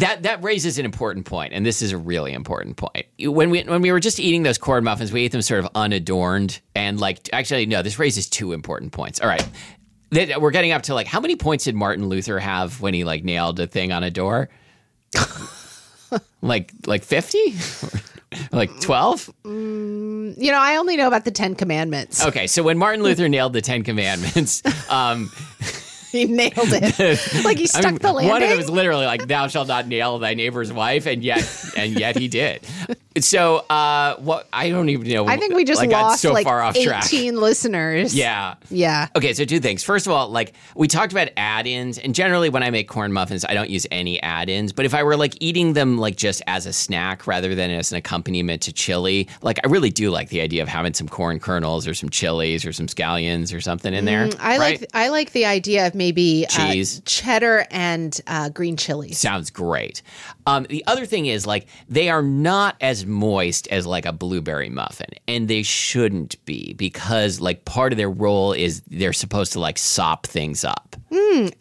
that 0.00 0.22
that 0.24 0.42
raises 0.42 0.78
an 0.78 0.84
important 0.84 1.26
point, 1.26 1.52
and 1.52 1.64
this 1.64 1.82
is 1.82 1.92
a 1.92 1.98
really 1.98 2.32
important 2.32 2.76
point. 2.76 3.06
When 3.18 3.50
we 3.50 3.62
when 3.62 3.82
we 3.82 3.92
were 3.92 4.00
just 4.00 4.20
eating 4.20 4.42
those 4.42 4.58
corn 4.58 4.84
muffins, 4.84 5.12
we 5.12 5.22
ate 5.22 5.32
them 5.32 5.42
sort 5.42 5.64
of 5.64 5.70
unadorned, 5.74 6.60
and 6.74 7.00
like 7.00 7.28
actually 7.32 7.66
no, 7.66 7.82
this 7.82 7.98
raises 7.98 8.28
two 8.28 8.52
important 8.52 8.92
points. 8.92 9.20
All 9.20 9.28
right, 9.28 9.46
we're 10.12 10.50
getting 10.50 10.72
up 10.72 10.82
to 10.82 10.94
like 10.94 11.06
how 11.06 11.20
many 11.20 11.36
points 11.36 11.64
did 11.64 11.74
Martin 11.74 12.08
Luther 12.08 12.38
have 12.38 12.80
when 12.80 12.94
he 12.94 13.04
like 13.04 13.24
nailed 13.24 13.58
a 13.60 13.66
thing 13.66 13.92
on 13.92 14.02
a 14.02 14.10
door? 14.10 14.48
like 16.42 16.72
like 16.86 17.02
fifty, 17.02 17.54
like 18.52 18.80
twelve. 18.80 19.30
You 19.44 20.34
know, 20.36 20.58
I 20.58 20.76
only 20.76 20.96
know 20.96 21.08
about 21.08 21.24
the 21.24 21.30
Ten 21.30 21.54
Commandments. 21.54 22.24
Okay, 22.24 22.46
so 22.46 22.62
when 22.62 22.78
Martin 22.78 23.02
Luther 23.02 23.28
nailed 23.28 23.52
the 23.52 23.62
Ten 23.62 23.82
Commandments, 23.82 24.62
um, 24.90 25.30
He 26.16 26.24
nailed 26.24 26.52
it. 26.72 26.98
like 27.44 27.58
he 27.58 27.64
I 27.64 27.66
stuck 27.66 27.84
mean, 27.84 27.98
the 27.98 28.12
landing. 28.12 28.30
One 28.30 28.42
of 28.42 28.48
them 28.48 28.58
is 28.58 28.70
literally 28.70 29.06
like, 29.06 29.26
"Thou 29.26 29.48
shalt 29.48 29.68
not 29.68 29.86
nail 29.86 30.18
thy 30.18 30.34
neighbor's 30.34 30.72
wife," 30.72 31.06
and 31.06 31.22
yet, 31.22 31.48
and 31.76 31.98
yet 31.98 32.16
he 32.16 32.28
did. 32.28 32.62
So, 33.18 33.56
uh, 33.70 34.16
what? 34.16 34.46
I 34.52 34.68
don't 34.68 34.90
even 34.90 35.08
know. 35.08 35.26
I 35.26 35.38
think 35.38 35.54
we 35.54 35.64
just 35.64 35.80
like, 35.80 35.90
lost 35.90 36.20
so 36.20 36.34
like 36.34 36.44
far 36.44 36.60
off 36.60 36.76
18 36.76 36.86
track. 36.86 37.10
listeners. 37.40 38.14
Yeah. 38.14 38.56
Yeah. 38.70 39.08
Okay, 39.16 39.32
so 39.32 39.46
two 39.46 39.58
things. 39.58 39.82
First 39.82 40.06
of 40.06 40.12
all, 40.12 40.28
like 40.28 40.52
we 40.74 40.86
talked 40.86 41.12
about 41.12 41.28
add-ins, 41.36 41.98
and 41.98 42.14
generally 42.14 42.50
when 42.50 42.62
I 42.62 42.68
make 42.68 42.88
corn 42.88 43.14
muffins, 43.14 43.44
I 43.46 43.54
don't 43.54 43.70
use 43.70 43.86
any 43.90 44.22
add-ins. 44.22 44.74
But 44.74 44.84
if 44.84 44.92
I 44.92 45.02
were 45.02 45.16
like 45.16 45.34
eating 45.40 45.72
them 45.72 45.96
like 45.96 46.16
just 46.16 46.42
as 46.46 46.66
a 46.66 46.74
snack 46.74 47.26
rather 47.26 47.54
than 47.54 47.70
as 47.70 47.90
an 47.90 47.96
accompaniment 47.96 48.60
to 48.62 48.72
chili, 48.72 49.28
like 49.40 49.60
I 49.64 49.68
really 49.68 49.90
do 49.90 50.10
like 50.10 50.28
the 50.28 50.42
idea 50.42 50.62
of 50.62 50.68
having 50.68 50.92
some 50.92 51.08
corn 51.08 51.40
kernels 51.40 51.88
or 51.88 51.94
some 51.94 52.10
chilies 52.10 52.66
or 52.66 52.72
some 52.74 52.86
scallions 52.86 53.56
or 53.56 53.62
something 53.62 53.94
in 53.94 54.04
there. 54.04 54.28
Mm, 54.28 54.36
I 54.40 54.58
right? 54.58 54.80
like 54.80 54.90
I 54.92 55.08
like 55.08 55.32
the 55.32 55.46
idea 55.46 55.86
of 55.86 55.94
maybe 55.94 56.44
uh, 56.50 56.72
Cheese. 56.72 57.00
cheddar 57.06 57.66
and 57.70 58.20
uh, 58.26 58.50
green 58.50 58.76
chilies. 58.76 59.16
Sounds 59.18 59.50
great. 59.50 60.02
Um, 60.46 60.64
the 60.68 60.84
other 60.86 61.06
thing 61.06 61.26
is 61.26 61.46
like 61.46 61.66
they 61.88 62.08
are 62.08 62.22
not 62.22 62.76
as 62.80 63.04
moist 63.04 63.66
as 63.68 63.86
like 63.86 64.06
a 64.06 64.12
blueberry 64.12 64.68
muffin, 64.68 65.08
and 65.26 65.48
they 65.48 65.62
shouldn't 65.62 66.42
be 66.44 66.74
because 66.74 67.40
like 67.40 67.64
part 67.64 67.92
of 67.92 67.96
their 67.96 68.10
role 68.10 68.52
is 68.52 68.82
they're 68.88 69.12
supposed 69.12 69.52
to 69.54 69.60
like 69.60 69.76
sop 69.78 70.26
things 70.26 70.64
up. 70.64 70.96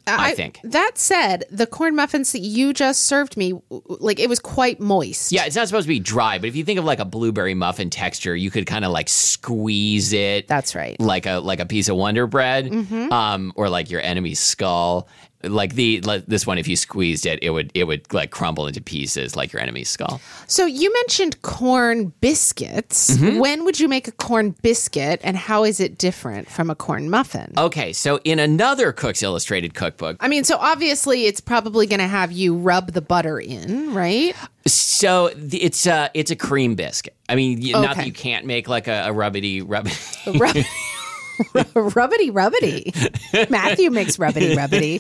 I 0.08 0.34
think. 0.36 0.60
That 0.64 0.98
said, 0.98 1.46
the 1.50 1.66
corn 1.66 1.96
muffins 1.96 2.32
that 2.34 2.40
you 2.40 2.74
just 2.74 3.04
served 3.04 3.38
me, 3.38 3.54
like 3.70 4.20
it 4.20 4.30
was 4.30 4.40
quite 4.40 4.80
moist. 4.80 5.32
Yeah, 5.32 5.46
it's 5.46 5.56
not 5.56 5.68
supposed 5.68 5.86
to 5.86 5.94
be 5.94 6.00
dry, 6.00 6.38
but 6.38 6.48
if 6.48 6.56
you 6.56 6.64
think 6.64 6.78
of 6.80 6.86
like 6.86 7.00
a 7.00 7.06
blueberry 7.06 7.54
muffin 7.54 7.90
texture, 7.90 8.36
you 8.36 8.52
could 8.52 8.66
kind 8.68 8.86
of 8.86 8.92
like 8.92 9.10
squeeze 9.10 10.14
it. 10.14 10.48
That's 10.48 10.76
right. 10.76 11.00
Like 11.00 11.26
a 11.26 11.40
like 11.40 11.60
a 11.60 11.66
piece 11.66 11.90
of 11.90 11.96
Wonder 11.96 12.28
Bread, 12.28 12.72
um, 13.12 13.52
or 13.56 13.70
like 13.70 13.90
your 13.90 14.02
enemy's 14.02 14.40
skull. 14.40 15.08
Like 15.48 15.76
the 15.76 16.02
like 16.02 16.26
this 16.26 16.46
one, 16.46 16.58
if 16.58 16.68
you 16.68 16.76
squeezed 16.76 17.26
it, 17.26 17.40
it 17.42 17.52
would 17.52 17.72
it 17.74 17.86
would 17.86 18.12
like 18.14 18.32
crumble 18.32 18.68
into 18.68 18.82
pieces 18.82 19.36
like 19.36 19.54
your 19.54 19.62
enemy's 19.62 19.90
skull. 19.90 20.22
So 20.48 20.66
you 20.66 20.92
mentioned 20.94 21.42
corn 21.42 22.14
biscuits. 22.22 23.12
Mm-hmm. 23.12 23.40
When 23.40 23.66
would 23.66 23.80
you 23.80 23.88
make 23.88 24.08
a 24.08 24.12
corn 24.12 24.52
biscuit, 24.62 25.22
and 25.24 25.38
how 25.38 25.64
is 25.64 25.80
it 25.80 25.98
different 25.98 26.50
from 26.50 26.70
a 26.70 26.76
corn 26.76 27.10
muffin? 27.10 27.54
Okay, 27.58 27.94
so 27.94 28.20
in 28.24 28.40
another 28.40 28.92
Cook's 28.92 29.24
Illustrated 29.24 29.74
cookbook, 29.74 30.18
I 30.20 30.28
mean, 30.28 30.44
so 30.44 30.58
obviously 30.58 31.26
it's 31.26 31.40
probably 31.42 31.88
going 31.88 32.00
to 32.00 32.08
have 32.08 32.32
you 32.32 32.56
rub 32.56 32.92
the 32.92 33.02
butter 33.02 33.40
in, 33.40 33.94
right? 33.94 34.36
so 34.68 35.30
it's 35.36 35.86
a 35.86 36.10
it's 36.14 36.32
a 36.32 36.36
cream 36.36 36.76
biscuit. 36.76 37.16
I 37.30 37.36
mean, 37.36 37.60
y 37.62 37.80
not 37.80 37.98
that 37.98 38.06
you 38.06 38.14
can't 38.14 38.46
make 38.46 38.68
like 38.68 38.88
a, 38.88 39.10
a 39.10 39.14
rubbity 39.14 39.64
rubbity. 39.64 40.40
Rub- 40.40 40.56
rubbity 40.56 40.66
rubbity. 41.74 42.32
Rubbity. 42.32 43.50
Matthew 43.50 43.90
makes 43.90 44.18
rubbity 44.18 44.56
rubbity. 44.56 45.00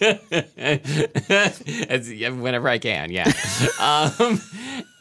Whenever 2.41 2.69
I 2.69 2.78
can, 2.78 3.12
yeah. 3.12 3.32
um, 3.80 4.41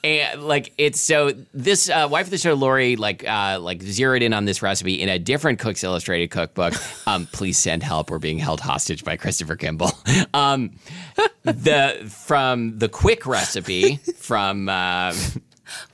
and 0.05 0.43
like 0.43 0.73
it's 0.77 1.01
so 1.01 1.33
this 1.55 1.89
uh, 1.89 2.07
wife 2.11 2.27
of 2.27 2.31
the 2.31 2.39
show, 2.39 2.55
Lori, 2.55 2.97
like 2.97 3.27
uh, 3.27 3.59
like 3.61 3.83
zeroed 3.83 4.23
in 4.23 4.35
on 4.35 4.45
this 4.45 4.63
recipe 4.63 5.01
in 5.01 5.09
a 5.09 5.19
different 5.19 5.59
Cooks 5.59 5.83
Illustrated 5.83 6.31
cookbook. 6.31 6.75
Um, 7.07 7.27
please 7.33 7.59
send 7.59 7.83
help. 7.83 8.11
We're 8.11 8.19
being 8.19 8.39
held 8.39 8.61
hostage 8.61 9.05
by 9.05 9.17
Christopher 9.17 9.57
Kimball. 9.57 9.93
Um, 10.33 10.73
the 11.43 12.11
from 12.27 12.79
the 12.79 12.89
quick 12.89 13.27
recipe 13.27 13.97
from 14.17 14.69
uh, 14.69 15.15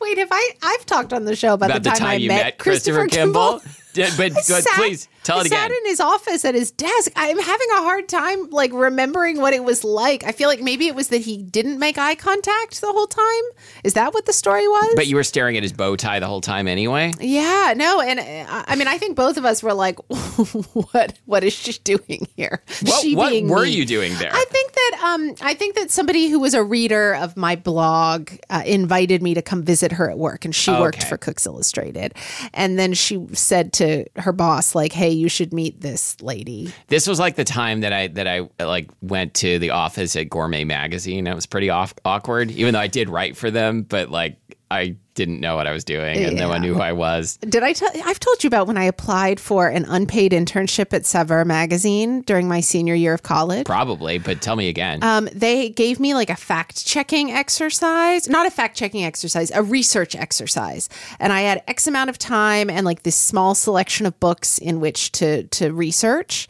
Wait, 0.01 0.19
have 0.19 0.29
I? 0.31 0.51
I've 0.63 0.87
talked 0.87 1.13
on 1.13 1.25
the 1.25 1.37
show 1.37 1.55
about, 1.55 1.71
about 1.71 1.83
the 1.83 1.91
time, 1.91 2.09
I 2.09 2.15
you 2.15 2.29
met, 2.29 2.59
Christopher, 2.59 3.07
Kimball. 3.07 3.61
Did- 3.93 4.13
but, 4.17 4.33
but 4.35 4.45
sat- 4.45 4.67
please 4.77 5.09
tell 5.25 5.39
I 5.39 5.41
it 5.41 5.47
again. 5.49 5.59
sat 5.63 5.71
in 5.73 5.87
his 5.87 5.99
office 5.99 6.45
at 6.45 6.55
his 6.55 6.71
desk. 6.71 7.11
I'm 7.17 7.37
having 7.39 7.67
a 7.73 7.79
hard 7.79 8.09
time 8.09 8.49
like 8.51 8.73
remembering 8.73 9.41
what 9.41 9.53
it 9.53 9.65
was 9.65 9.83
like. 9.83 10.23
I 10.23 10.31
feel 10.31 10.49
like 10.49 10.61
maybe 10.63 10.87
it 10.87 10.95
was 10.95 11.09
that 11.09 11.23
he 11.23 11.37
didn't 11.37 11.81
make 11.81 11.99
eye 11.99 12.15
contact 12.15 12.81
the 12.81 12.87
whole 12.93 13.09
time. 13.09 13.43
Is 13.83 13.95
that 13.95 14.15
what 14.15 14.27
the 14.27 14.33
story 14.33 14.69
was? 14.69 14.93
But 14.95 15.09
you 15.09 15.17
were 15.17 15.25
staring 15.25 15.57
at 15.57 15.65
his 15.65 15.73
bow 15.73 15.97
tie 15.97 16.21
the 16.21 16.29
whole 16.29 16.41
time 16.41 16.69
anyway. 16.69 17.13
yeah, 17.19 17.75
no, 17.77 18.01
and 18.01 18.21
uh, 18.21 18.65
I 18.69 18.77
mean, 18.77 18.87
I 18.87 18.97
think 18.97 19.17
both 19.17 19.37
of 19.37 19.45
us 19.45 19.61
were 19.61 19.75
like, 19.75 19.99
"What? 20.09 21.19
What 21.27 21.43
is 21.43 21.53
she 21.53 21.73
doing 21.83 22.29
here? 22.37 22.63
What, 22.83 23.05
what 23.17 23.43
were 23.45 23.65
me. 23.65 23.71
you 23.71 23.85
doing 23.85 24.15
there? 24.19 24.31
I 24.33 24.45
think 24.51 24.70
that 24.81 25.01
um, 25.03 25.35
I 25.41 25.55
think 25.55 25.75
that 25.77 25.91
somebody 25.91 26.29
who 26.29 26.39
was 26.39 26.55
a 26.55 26.63
reader 26.63 27.15
of 27.15 27.37
my 27.37 27.57
blog 27.57 28.31
uh, 28.49 28.63
invited 28.65 29.23
me 29.23 29.35
to 29.35 29.43
come 29.43 29.63
visit 29.63 29.93
her 29.93 30.11
at 30.11 30.19
work, 30.19 30.45
and 30.45 30.55
she 30.55 30.71
worked 30.71 31.05
for 31.05 31.17
Cooks 31.17 31.47
Illustrated. 31.47 32.15
And 32.55 32.79
then 32.79 32.95
she 32.95 33.27
said 33.33 33.73
to 33.75 34.05
her 34.17 34.33
boss, 34.33 34.75
like, 34.75 34.93
"Hey, 34.93 35.11
you 35.11 35.29
should 35.29 35.53
meet 35.53 35.81
this 35.81 36.21
lady." 36.21 36.73
This 36.89 37.07
was 37.07 37.19
like 37.19 37.37
the 37.37 37.45
time 37.45 37.81
that 37.81 37.93
I 37.93 38.09
that 38.09 38.27
I 38.27 38.49
like 38.63 38.91
went 39.03 39.35
to 39.35 39.59
the 39.59 39.71
office 39.71 40.17
at 40.17 40.29
Gourmet 40.31 40.65
Magazine. 40.65 41.27
It 41.27 41.35
was 41.35 41.47
pretty 41.47 41.71
off, 41.71 41.95
awkward, 42.05 42.51
even 42.51 42.75
though 42.75 42.81
I 42.81 42.87
did 42.87 43.09
write 43.09 43.37
for 43.37 43.51
them, 43.51 43.83
but 43.83 44.11
like 44.11 44.37
I 44.71 44.97
didn't 45.15 45.41
know 45.41 45.57
what 45.57 45.67
I 45.67 45.73
was 45.73 45.85
doing, 45.85 46.17
and 46.25 46.37
no 46.37 46.49
one 46.49 46.63
knew 46.63 46.75
who 46.75 46.81
I 46.81 46.93
was. 46.93 47.37
Did 47.39 47.65
I 47.65 47.73
tell? 47.73 47.91
I've 48.05 48.21
told 48.21 48.45
you 48.45 48.49
about 48.49 48.69
when 48.69 48.79
I 48.79 48.85
applied 48.85 49.41
for 49.41 49.69
an 49.69 49.85
unpaid 49.85 50.31
internship 50.31 50.95
at 50.95 51.05
Saveur 51.05 51.45
magazine 51.45 52.23
during 52.23 52.47
my 52.47 52.61
senior 52.61 52.95
year 52.95 53.13
of 53.13 53.25
college. 53.25 53.67
Probably, 53.67 54.19
but 54.19 54.41
tell 54.41 54.55
me 54.55 54.69
again. 54.69 55.03
Um, 55.03 55.29
they 55.35 55.71
gave 55.71 55.99
me 55.99 56.15
like 56.15 56.31
a 56.31 56.37
fact 56.37 56.87
checking 56.87 57.33
exercise, 57.33 58.29
not 58.29 58.47
a 58.47 58.51
fact 58.51 58.77
checking 58.77 59.05
exercise, 59.05 59.51
a 59.51 59.63
research 59.63 60.15
exercise, 60.15 60.89
and 61.19 61.33
I 61.33 61.41
had 61.41 61.65
X 61.67 61.89
amount 61.89 62.09
of 62.09 62.17
time 62.17 62.71
and 62.71 62.87
like 62.87 63.03
this 63.03 63.17
small 63.17 63.57
selection 63.57 64.07
of 64.07 64.19
books 64.21 64.57
in 64.59 64.79
which 64.79 65.11
to 65.13 65.43
to 65.45 65.73
research. 65.73 66.47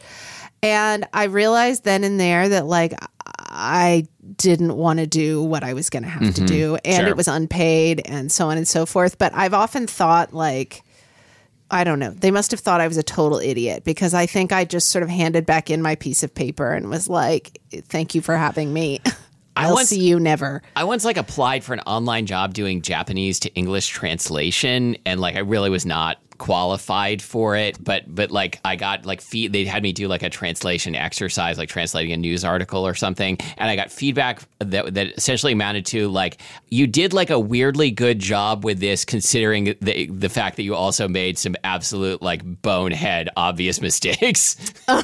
And 0.63 1.07
I 1.11 1.23
realized 1.23 1.85
then 1.85 2.03
and 2.03 2.19
there 2.19 2.47
that 2.49 2.67
like 2.67 2.93
I 3.53 4.07
didn't 4.37 4.75
want 4.75 4.99
to 4.99 5.05
do 5.07 5.43
what 5.43 5.63
I 5.63 5.73
was 5.73 5.89
going 5.89 6.03
to 6.03 6.09
have 6.09 6.21
to 6.21 6.41
mm-hmm. 6.41 6.45
do, 6.45 6.77
and 6.85 7.01
Sure. 7.01 7.07
it 7.09 7.17
was 7.17 7.27
unpaid, 7.27 8.01
and 8.05 8.31
so 8.31 8.49
on 8.49 8.57
and 8.57 8.67
so 8.67 8.85
forth. 8.85 9.17
But 9.17 9.33
I've 9.35 9.53
often 9.53 9.87
thought 9.87 10.33
like. 10.33 10.83
I 11.73 11.85
don't 11.85 11.99
know. 11.99 12.09
They 12.09 12.31
must 12.31 12.51
have 12.51 12.59
thought 12.59 12.81
I 12.81 12.87
was 12.89 12.97
a 12.97 13.03
total 13.03 13.39
idiot 13.39 13.85
because 13.85 14.13
I 14.13 14.25
think 14.25 14.51
I 14.51 14.65
just 14.65 14.89
sort 14.89 15.03
of 15.03 15.09
handed 15.09 15.45
back 15.45 15.69
in 15.69 15.81
my 15.81 15.95
piece 15.95 16.21
of 16.21 16.35
paper 16.35 16.73
and 16.73 16.89
was 16.89 17.07
like, 17.07 17.61
"Thank 17.87 18.13
you 18.13 18.19
for 18.21 18.35
having 18.35 18.73
me. 18.73 18.99
I'll 19.55 19.75
once- 19.75 19.87
see 19.87 20.01
you 20.01 20.19
never." 20.19 20.61
I 20.75 20.83
once 20.83 21.05
like 21.05 21.15
applied 21.15 21.63
for 21.63 21.73
an 21.73 21.79
online 21.81 22.25
job 22.25 22.53
doing 22.53 22.81
Japanese 22.81 23.39
to 23.41 23.53
English 23.53 23.87
translation, 23.87 24.97
and 25.05 25.21
like 25.21 25.37
I 25.37 25.39
really 25.39 25.69
was 25.69 25.85
not 25.85 26.17
qualified 26.41 27.21
for 27.21 27.55
it, 27.55 27.81
but 27.83 28.03
but 28.07 28.31
like 28.31 28.59
I 28.65 28.75
got 28.75 29.05
like 29.05 29.21
feed. 29.21 29.53
They 29.53 29.63
had 29.63 29.83
me 29.83 29.93
do 29.93 30.07
like 30.07 30.23
a 30.23 30.29
translation 30.29 30.95
exercise, 30.95 31.59
like 31.59 31.69
translating 31.69 32.11
a 32.13 32.17
news 32.17 32.43
article 32.43 32.85
or 32.85 32.95
something, 32.95 33.37
and 33.59 33.69
I 33.69 33.75
got 33.75 33.91
feedback 33.91 34.41
that 34.57 34.91
that 34.95 35.17
essentially 35.17 35.53
amounted 35.53 35.85
to 35.87 36.07
like 36.07 36.41
you 36.69 36.87
did 36.87 37.13
like 37.13 37.29
a 37.29 37.39
weirdly 37.39 37.91
good 37.91 38.17
job 38.17 38.65
with 38.65 38.79
this, 38.79 39.05
considering 39.05 39.75
the 39.81 40.07
the 40.07 40.29
fact 40.29 40.55
that 40.55 40.63
you 40.63 40.73
also 40.73 41.07
made 41.07 41.37
some 41.37 41.55
absolute 41.63 42.23
like 42.23 42.41
bonehead 42.63 43.29
obvious 43.37 43.79
mistakes. 43.87 44.55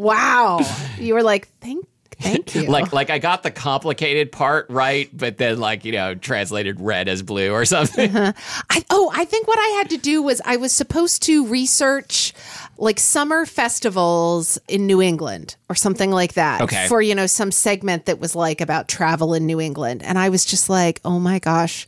Wow. 0.00 0.60
You 0.98 1.12
were 1.12 1.22
like, 1.22 1.48
thank 1.60 1.86
thank 2.20 2.54
you. 2.54 2.62
like 2.62 2.92
like 2.92 3.10
I 3.10 3.18
got 3.18 3.42
the 3.42 3.50
complicated 3.50 4.30
part 4.32 4.66
right, 4.70 5.08
but 5.12 5.38
then 5.38 5.58
like 5.58 5.84
you 5.84 5.92
know 5.92 6.14
translated 6.14 6.80
red 6.80 7.08
as 7.08 7.22
blue 7.22 7.50
or 7.52 7.64
something. 7.76 8.16
I, 8.16 8.84
oh, 8.90 9.10
I 9.14 9.24
think 9.24 9.48
what 9.48 9.58
I 9.58 9.68
had 9.78 9.90
to 9.90 9.96
do 9.96 10.22
was 10.22 10.40
I 10.44 10.56
was 10.56 10.72
supposed 10.72 11.22
to 11.24 11.46
research 11.46 12.32
like 12.78 12.98
summer 12.98 13.44
festivals 13.46 14.58
in 14.68 14.86
New 14.86 15.02
England 15.02 15.56
or 15.68 15.74
something 15.74 16.10
like 16.10 16.34
that 16.34 16.60
Okay. 16.62 16.86
for 16.88 17.00
you 17.02 17.14
know 17.14 17.26
some 17.26 17.50
segment 17.50 18.06
that 18.06 18.18
was 18.20 18.34
like 18.34 18.60
about 18.60 18.88
travel 18.88 19.34
in 19.34 19.46
New 19.46 19.60
England 19.60 20.02
and 20.02 20.18
I 20.18 20.28
was 20.28 20.44
just 20.44 20.68
like, 20.68 21.00
"Oh 21.04 21.18
my 21.18 21.38
gosh, 21.38 21.86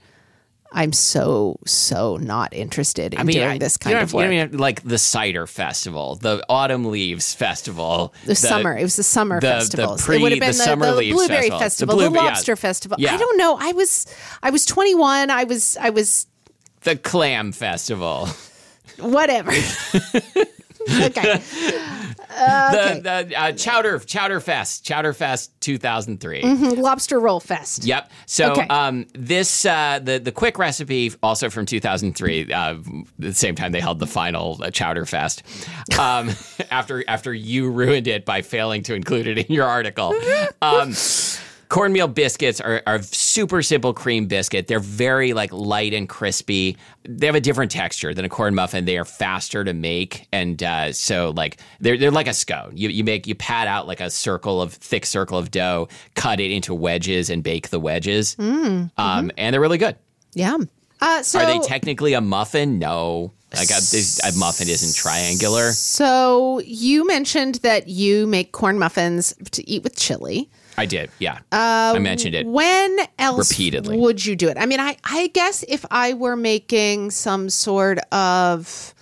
I'm 0.72 0.92
so 0.92 1.58
so 1.66 2.16
not 2.16 2.52
interested 2.54 3.14
in 3.14 3.26
doing 3.26 3.46
I- 3.46 3.58
this 3.58 3.76
kind 3.76 3.98
of 3.98 4.12
work." 4.12 4.24
Even 4.26 4.38
have, 4.38 4.54
like 4.54 4.82
the 4.82 4.98
cider 4.98 5.46
festival, 5.46 6.16
the 6.16 6.44
autumn 6.48 6.86
leaves 6.86 7.34
festival, 7.34 8.14
the, 8.24 8.34
summer. 8.34 8.76
It 8.76 8.82
was 8.82 8.96
the 8.96 9.02
summer 9.02 9.40
the- 9.40 9.68
the 9.74 9.96
pre- 9.98 10.16
it 10.16 10.22
would 10.22 10.32
have 10.32 10.40
been 10.40 10.48
the 10.48 10.56
the, 10.58 10.64
summer 10.64 10.86
the 10.86 10.94
leaves 10.96 11.16
blueberry 11.16 11.50
festival. 11.50 11.58
The 11.58 11.64
festival, 11.64 11.96
the, 11.96 12.10
blue- 12.10 12.18
yeah. 12.18 12.24
lobster 12.24 12.56
festival. 12.56 12.96
Yeah. 13.00 13.14
I 13.14 13.16
don't 13.18 13.38
know. 13.38 13.56
I 13.60 13.72
was 13.72 14.06
I 14.42 14.50
was 14.50 14.64
21. 14.66 15.30
I 15.30 15.44
was 15.44 15.76
I 15.80 15.90
was 15.90 16.26
the 16.82 16.96
clam 16.96 17.52
festival, 17.52 18.28
whatever. 18.98 19.52
okay. 21.00 21.40
The 22.36 23.00
the 23.28 23.36
uh, 23.40 23.52
chowder 23.52 23.98
chowder 23.98 24.40
fest, 24.40 24.84
chowder 24.84 25.12
fest, 25.12 25.52
two 25.60 25.78
thousand 25.78 26.20
three. 26.20 26.42
Lobster 26.42 27.20
roll 27.20 27.40
fest. 27.40 27.84
Yep. 27.84 28.10
So 28.26 28.52
Okay. 28.52 28.66
um, 28.68 29.06
this 29.14 29.64
uh, 29.64 30.00
the 30.02 30.18
the 30.18 30.32
quick 30.32 30.58
recipe 30.58 31.12
also 31.22 31.50
from 31.50 31.66
2003. 31.66 32.52
Uh, 32.52 32.74
the 33.18 33.32
same 33.34 33.54
time 33.54 33.72
they 33.72 33.80
held 33.80 33.98
the 33.98 34.06
final 34.06 34.58
uh, 34.62 34.70
Chowder 34.70 35.06
Fest. 35.06 35.42
Um, 35.98 36.30
after 36.70 37.04
after 37.08 37.32
you 37.34 37.70
ruined 37.70 38.06
it 38.06 38.24
by 38.24 38.42
failing 38.42 38.82
to 38.84 38.94
include 38.94 39.26
it 39.26 39.38
in 39.38 39.52
your 39.54 39.66
article. 39.66 40.14
Um, 40.62 40.92
cornmeal 41.72 42.06
biscuits 42.06 42.60
are, 42.60 42.82
are 42.86 43.00
super 43.00 43.62
simple 43.62 43.94
cream 43.94 44.26
biscuit. 44.26 44.66
They're 44.66 44.78
very 44.78 45.32
like 45.32 45.50
light 45.52 45.94
and 45.94 46.06
crispy. 46.06 46.76
They 47.08 47.24
have 47.24 47.34
a 47.34 47.40
different 47.40 47.70
texture 47.72 48.12
than 48.12 48.26
a 48.26 48.28
corn 48.28 48.54
muffin. 48.54 48.84
They 48.84 48.98
are 48.98 49.06
faster 49.06 49.64
to 49.64 49.72
make, 49.72 50.28
and 50.32 50.62
uh, 50.62 50.92
so 50.92 51.30
like 51.34 51.58
they're 51.80 51.96
they're 51.96 52.10
like 52.10 52.28
a 52.28 52.34
scone. 52.34 52.72
You 52.76 52.90
you 52.90 53.04
make 53.04 53.26
you 53.26 53.34
pat 53.34 53.68
out 53.68 53.86
like 53.88 54.00
a 54.00 54.10
circle 54.10 54.60
of 54.60 54.74
thick 54.74 55.06
circle 55.06 55.38
of 55.38 55.50
dough, 55.50 55.88
cut 56.14 56.40
it 56.40 56.50
into 56.50 56.74
wedges, 56.74 57.30
and 57.30 57.42
bake 57.42 57.70
the 57.70 57.80
wedges. 57.80 58.36
Um, 58.38 58.90
and 58.98 59.54
they're 59.54 59.60
really 59.60 59.78
good. 59.78 59.96
Yeah. 60.34 60.58
Uh, 61.00 61.22
so 61.22 61.40
Are 61.40 61.46
they 61.46 61.58
technically 61.66 62.12
a 62.12 62.20
muffin? 62.20 62.78
No. 62.78 63.32
Like 63.54 63.70
a, 63.70 63.80
this- 63.80 64.20
a 64.24 64.38
muffin 64.38 64.68
isn't 64.68 64.94
triangular. 64.94 65.72
So 65.72 66.60
you 66.60 67.06
mentioned 67.06 67.56
that 67.56 67.88
you 67.88 68.26
make 68.26 68.52
corn 68.52 68.78
muffins 68.78 69.34
to 69.50 69.68
eat 69.68 69.82
with 69.82 69.96
chili. 69.96 70.48
I 70.76 70.86
did, 70.86 71.10
yeah. 71.18 71.38
I 71.52 71.98
mentioned 71.98 72.34
it. 72.34 72.46
When 72.46 72.98
else 73.18 73.50
Repeatedly. 73.50 73.98
would 73.98 74.24
you 74.24 74.36
do 74.36 74.48
it? 74.48 74.56
I 74.58 74.66
mean, 74.66 74.80
I, 74.80 74.96
I 75.04 75.26
guess 75.28 75.64
if 75.68 75.84
I 75.90 76.14
were 76.14 76.36
making 76.36 77.10
some 77.10 77.50
sort 77.50 77.98
of 78.10 78.94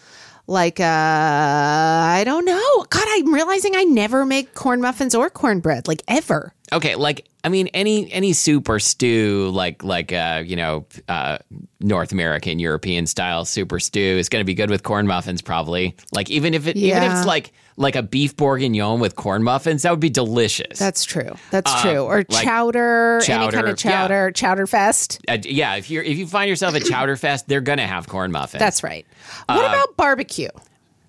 like 0.46 0.80
uh 0.80 0.84
I 0.84 2.22
don't 2.24 2.44
know. 2.44 2.84
God, 2.90 3.06
I'm 3.26 3.34
realizing 3.34 3.76
I 3.76 3.84
never 3.84 4.24
make 4.26 4.54
corn 4.54 4.80
muffins 4.80 5.14
or 5.14 5.30
cornbread, 5.30 5.88
like 5.88 6.02
ever. 6.08 6.52
Okay, 6.72 6.94
like 6.94 7.26
I 7.42 7.48
mean, 7.48 7.68
any 7.68 8.10
any 8.12 8.32
soup 8.32 8.68
or 8.68 8.78
stew, 8.78 9.50
like 9.52 9.82
like 9.82 10.12
uh, 10.12 10.42
you 10.44 10.56
know, 10.56 10.86
uh, 11.08 11.38
North 11.80 12.12
American 12.12 12.58
European 12.58 13.06
style 13.06 13.44
soup 13.44 13.72
or 13.72 13.80
stew 13.80 14.00
is 14.00 14.28
going 14.28 14.40
to 14.40 14.44
be 14.46 14.54
good 14.54 14.70
with 14.70 14.82
corn 14.82 15.06
muffins, 15.06 15.42
probably. 15.42 15.96
Like 16.12 16.30
even 16.30 16.54
if 16.54 16.66
it 16.66 16.76
even 16.76 17.02
if 17.02 17.12
it's 17.12 17.26
like 17.26 17.52
like 17.76 17.96
a 17.96 18.02
beef 18.02 18.36
bourguignon 18.36 19.00
with 19.00 19.16
corn 19.16 19.42
muffins, 19.42 19.82
that 19.82 19.90
would 19.90 20.00
be 20.00 20.10
delicious. 20.10 20.78
That's 20.78 21.04
true. 21.04 21.34
That's 21.50 21.82
true. 21.82 22.02
Or 22.04 22.18
Uh, 22.18 22.24
like 22.28 22.44
chowder, 22.44 23.20
any 23.26 23.50
kind 23.50 23.66
of 23.68 23.76
chowder, 23.76 24.30
chowder 24.30 24.66
fest. 24.66 25.18
Uh, 25.28 25.38
yeah, 25.42 25.74
if 25.76 25.90
you're 25.90 26.02
if 26.04 26.18
you 26.18 26.26
find 26.26 26.48
yourself 26.48 26.74
at 26.74 26.84
Chowder 26.84 27.16
Fest, 27.16 27.48
they're 27.48 27.60
gonna 27.62 27.86
have 27.86 28.06
corn 28.06 28.30
muffins. 28.30 28.60
That's 28.60 28.82
right. 28.84 29.06
What 29.46 29.64
about 29.64 29.96
barbecue? 29.96 30.50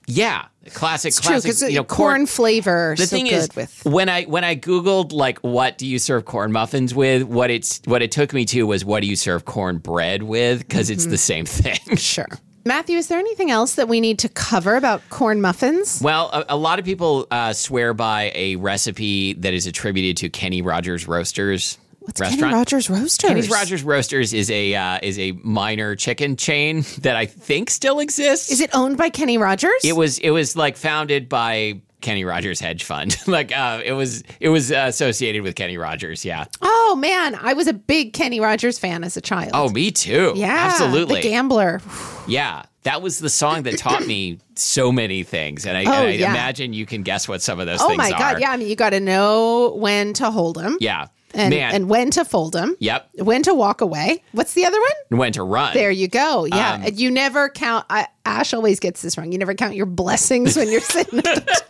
yeah, 0.07 0.45
classic, 0.69 1.09
It's 1.09 1.19
classic. 1.19 1.43
because 1.49 1.61
you 1.63 1.75
know, 1.77 1.83
corn, 1.83 2.25
flavor. 2.25 2.93
The 2.97 3.07
so 3.07 3.15
thing 3.15 3.25
good 3.25 3.33
is, 3.33 3.49
with 3.55 3.81
when 3.85 4.09
I 4.09 4.23
when 4.23 4.43
I 4.43 4.55
googled 4.55 5.11
like 5.11 5.39
what 5.39 5.77
do 5.77 5.87
you 5.87 5.97
serve 5.99 6.25
corn 6.25 6.51
muffins 6.51 6.93
with, 6.93 7.23
what 7.23 7.49
it's 7.49 7.81
what 7.85 8.01
it 8.01 8.11
took 8.11 8.33
me 8.33 8.45
to 8.45 8.63
was 8.67 8.85
what 8.85 9.01
do 9.01 9.07
you 9.07 9.15
serve 9.15 9.45
corn 9.45 9.77
bread 9.79 10.23
with 10.23 10.59
because 10.59 10.89
it's 10.89 11.03
Mm-hmm. 11.03 11.11
the 11.11 11.17
same 11.17 11.45
thing. 11.45 11.79
sure. 11.97 12.27
Matthew, 12.63 12.95
is 12.97 13.07
there 13.07 13.17
anything 13.17 13.49
else 13.49 13.73
that 13.73 13.87
we 13.87 13.99
need 13.99 14.19
to 14.19 14.29
cover 14.29 14.75
about 14.75 15.01
corn 15.09 15.41
muffins? 15.41 15.99
Well, 15.99 16.29
a, 16.31 16.45
a 16.49 16.55
lot 16.55 16.77
of 16.77 16.85
people 16.85 17.25
uh, 17.31 17.53
swear 17.53 17.95
by 17.95 18.31
a 18.35 18.55
recipe 18.57 19.33
that 19.33 19.55
is 19.55 19.65
attributed 19.65 20.17
to 20.17 20.29
Kenny 20.29 20.61
Rogers 20.61 21.07
Roasters 21.07 21.79
What's 22.01 22.19
restaurant. 22.19 22.41
Kenny 22.41 22.53
Rogers 22.55 22.89
Roasters? 22.89 23.29
Kenny 23.29 23.47
Rogers 23.47 23.83
Roasters 23.83 24.33
is 24.33 24.49
a 24.49 24.73
uh, 24.75 24.99
is 25.03 25.19
a 25.19 25.33
minor 25.43 25.95
chicken 25.95 26.35
chain 26.35 26.81
that 27.01 27.15
I 27.15 27.25
think 27.27 27.69
still 27.69 27.99
exists. 27.99 28.51
Is 28.51 28.59
it 28.59 28.69
owned 28.73 28.97
by 28.97 29.09
Kenny 29.09 29.37
Rogers? 29.37 29.71
It 29.83 29.95
was 29.95 30.17
it 30.19 30.31
was 30.31 30.55
like 30.55 30.77
founded 30.77 31.29
by 31.29 31.81
Kenny 32.01 32.25
Rogers 32.25 32.59
hedge 32.59 32.83
fund. 32.83 33.15
like 33.27 33.55
uh, 33.55 33.81
it 33.85 33.93
was 33.93 34.23
it 34.39 34.49
was 34.49 34.71
uh, 34.71 34.85
associated 34.87 35.43
with 35.43 35.55
Kenny 35.55 35.77
Rogers. 35.77 36.25
Yeah. 36.25 36.45
oh 36.63 36.95
man, 36.97 37.35
I 37.35 37.53
was 37.53 37.67
a 37.67 37.73
big 37.73 38.13
Kenny 38.13 38.39
Rogers 38.39 38.79
fan 38.79 39.03
as 39.03 39.15
a 39.15 39.21
child. 39.21 39.51
Oh, 39.53 39.69
me 39.69 39.91
too. 39.91 40.33
yeah, 40.35 40.69
absolutely. 40.71 41.21
The 41.21 41.29
Gambler. 41.29 41.81
yeah, 42.27 42.63
that 42.83 43.03
was 43.03 43.19
the 43.19 43.29
song 43.29 43.61
that 43.63 43.77
taught 43.77 44.07
me 44.07 44.39
so 44.55 44.91
many 44.91 45.21
things, 45.21 45.67
and 45.67 45.77
I, 45.77 45.81
Oh, 45.83 45.93
and 46.05 46.07
I 46.07 46.11
yeah. 46.13 46.31
imagine 46.31 46.73
you 46.73 46.87
can 46.87 47.03
guess 47.03 47.27
what 47.27 47.43
some 47.43 47.59
of 47.59 47.67
those 47.67 47.79
are. 47.79 47.91
Oh 47.91 47.95
my 47.95 48.09
are. 48.09 48.17
god, 48.17 48.41
yeah. 48.41 48.49
I 48.51 48.57
mean, 48.57 48.67
you 48.67 48.75
got 48.75 48.89
to 48.89 48.99
know 48.99 49.75
when 49.75 50.13
to 50.13 50.31
hold 50.31 50.55
them. 50.55 50.77
Yeah. 50.81 51.07
And, 51.33 51.49
Man. 51.51 51.73
and 51.73 51.89
when 51.89 52.11
to 52.11 52.25
fold 52.25 52.53
them. 52.53 52.75
yep. 52.79 53.09
When 53.15 53.43
to 53.43 53.53
walk 53.53 53.81
away. 53.81 54.23
What's 54.33 54.53
the 54.53 54.65
other 54.65 54.79
one? 54.79 55.19
When 55.19 55.31
to 55.33 55.43
run. 55.43 55.73
There 55.73 55.91
you 55.91 56.07
go. 56.07 56.45
Yeah. 56.45 56.83
Um, 56.85 56.93
you 56.93 57.09
never 57.11 57.49
count. 57.49 57.85
I, 57.89 58.07
Ash 58.25 58.53
always 58.53 58.79
gets 58.79 59.01
this 59.01 59.17
wrong. 59.17 59.31
You 59.31 59.37
never 59.37 59.53
count 59.53 59.75
your 59.75 59.85
blessings 59.85 60.55
when 60.57 60.69
you're 60.69 60.81
sitting 60.81 61.19
at 61.19 61.23
the 61.23 61.61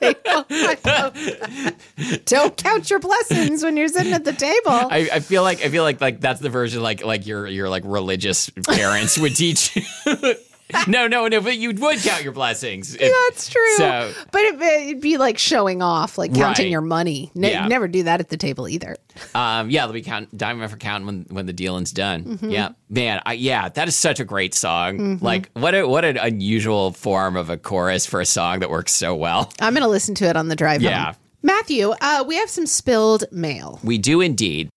table. 1.96 2.22
Don't 2.26 2.58
count 2.58 2.90
your 2.90 3.00
blessings 3.00 3.64
when 3.64 3.78
you're 3.78 3.88
sitting 3.88 4.14
at 4.14 4.26
the 4.26 4.34
table. 4.34 4.72
I, 4.72 5.10
I 5.14 5.20
feel 5.20 5.44
like 5.44 5.64
I 5.64 5.70
feel 5.70 5.84
like 5.84 6.02
like 6.02 6.20
that's 6.20 6.40
the 6.40 6.50
version 6.50 6.82
like 6.82 7.04
like 7.06 7.26
your 7.26 7.48
your 7.48 7.70
like 7.70 7.84
religious 7.86 8.50
parents 8.50 9.18
would 9.18 9.36
teach. 9.36 9.78
no, 10.88 11.08
no, 11.08 11.28
no. 11.28 11.42
But 11.42 11.58
you 11.58 11.70
would 11.74 12.00
count 12.00 12.24
your 12.24 12.34
blessings. 12.34 12.96
if- 12.96 13.14
That's 13.30 13.50
true. 13.50 13.76
So 13.78 14.14
but 14.32 14.42
it, 14.42 14.62
it'd 14.62 15.02
be 15.02 15.18
like 15.18 15.38
showing 15.38 15.82
off, 15.82 16.18
like 16.18 16.34
counting 16.34 16.66
Right. 16.66 16.72
your 16.72 16.82
money. 16.82 17.32
Ne- 17.36 17.52
Yeah. 17.52 17.68
Never 17.68 17.88
do 17.88 18.04
that 18.04 18.20
at 18.20 18.30
the 18.30 18.38
table 18.38 18.68
either. 18.68 18.96
Um, 19.36 19.70
yeah, 19.70 19.86
they'll 19.86 19.94
be 19.94 20.02
count 20.02 20.36
diamond 20.38 20.70
for 20.72 20.78
counting 20.78 21.06
when 21.06 21.26
when 21.30 21.46
the 21.46 21.54
dealing's 21.54 21.92
done. 21.92 22.24
Mm-hmm. 22.24 22.50
Yeah, 22.50 22.70
man, 22.90 23.22
I, 23.26 23.34
yeah, 23.34 23.70
that 23.70 23.88
is 23.88 23.96
such 23.96 24.20
a 24.20 24.26
great 24.26 24.54
song. 24.54 25.20
Like, 25.22 25.50
what 25.54 25.76
a 25.76 25.86
what 25.88 26.06
an 26.06 26.18
unusual 26.18 26.92
form 26.92 27.36
of 27.36 27.50
a 27.50 27.58
chorus 27.58 28.06
for 28.06 28.22
a 28.22 28.26
song 28.26 28.60
that 28.60 28.70
works 28.70 28.92
so 28.94 29.16
well. 29.16 29.52
I'm 29.60 29.74
going 29.74 29.84
to 29.84 29.90
listen 29.90 30.16
to 30.16 30.26
it 30.26 30.36
on 30.38 30.48
the 30.48 30.56
drive 30.56 30.82
Yeah. 30.82 31.06
home. 31.06 31.16
Matthew, 31.44 31.90
uh, 32.02 32.24
we 32.28 32.36
have 32.38 32.50
some 32.50 32.68
spilled 32.68 33.24
mail. 33.32 33.80
We 33.84 33.98
do 33.98 34.22
indeed. 34.22 34.70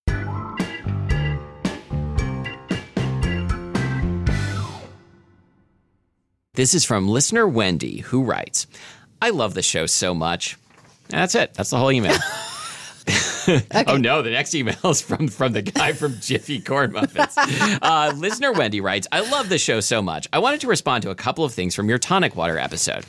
This 6.54 6.74
is 6.74 6.84
from 6.84 7.08
listener 7.08 7.46
Wendy, 7.48 7.98
who 7.98 8.22
writes, 8.22 8.66
"I 9.20 9.30
love 9.30 9.54
the 9.54 9.62
show 9.62 9.86
so 9.86 10.14
much." 10.14 10.56
And 11.10 11.20
that's 11.20 11.34
it. 11.34 11.52
That's 11.54 11.70
the 11.70 11.78
whole 11.78 11.92
email. 11.92 12.16
Oh 13.86 13.98
no, 13.98 14.22
the 14.22 14.30
next 14.30 14.54
email 14.54 14.76
is 14.84 15.02
from 15.02 15.28
from 15.28 15.52
the 15.52 15.60
guy 15.60 15.92
from 15.92 16.18
Jiffy 16.20 16.60
Corn 16.60 16.92
Muffins. 16.92 17.36
Uh, 17.82 18.12
listener 18.16 18.52
Wendy 18.52 18.80
writes, 18.80 19.06
"I 19.12 19.20
love 19.20 19.50
the 19.50 19.58
show 19.58 19.80
so 19.80 20.00
much. 20.00 20.26
I 20.32 20.38
wanted 20.38 20.62
to 20.62 20.66
respond 20.66 21.02
to 21.02 21.10
a 21.10 21.14
couple 21.14 21.44
of 21.44 21.52
things 21.52 21.74
from 21.74 21.88
your 21.88 21.98
tonic 21.98 22.34
water 22.36 22.58
episode. 22.58 23.04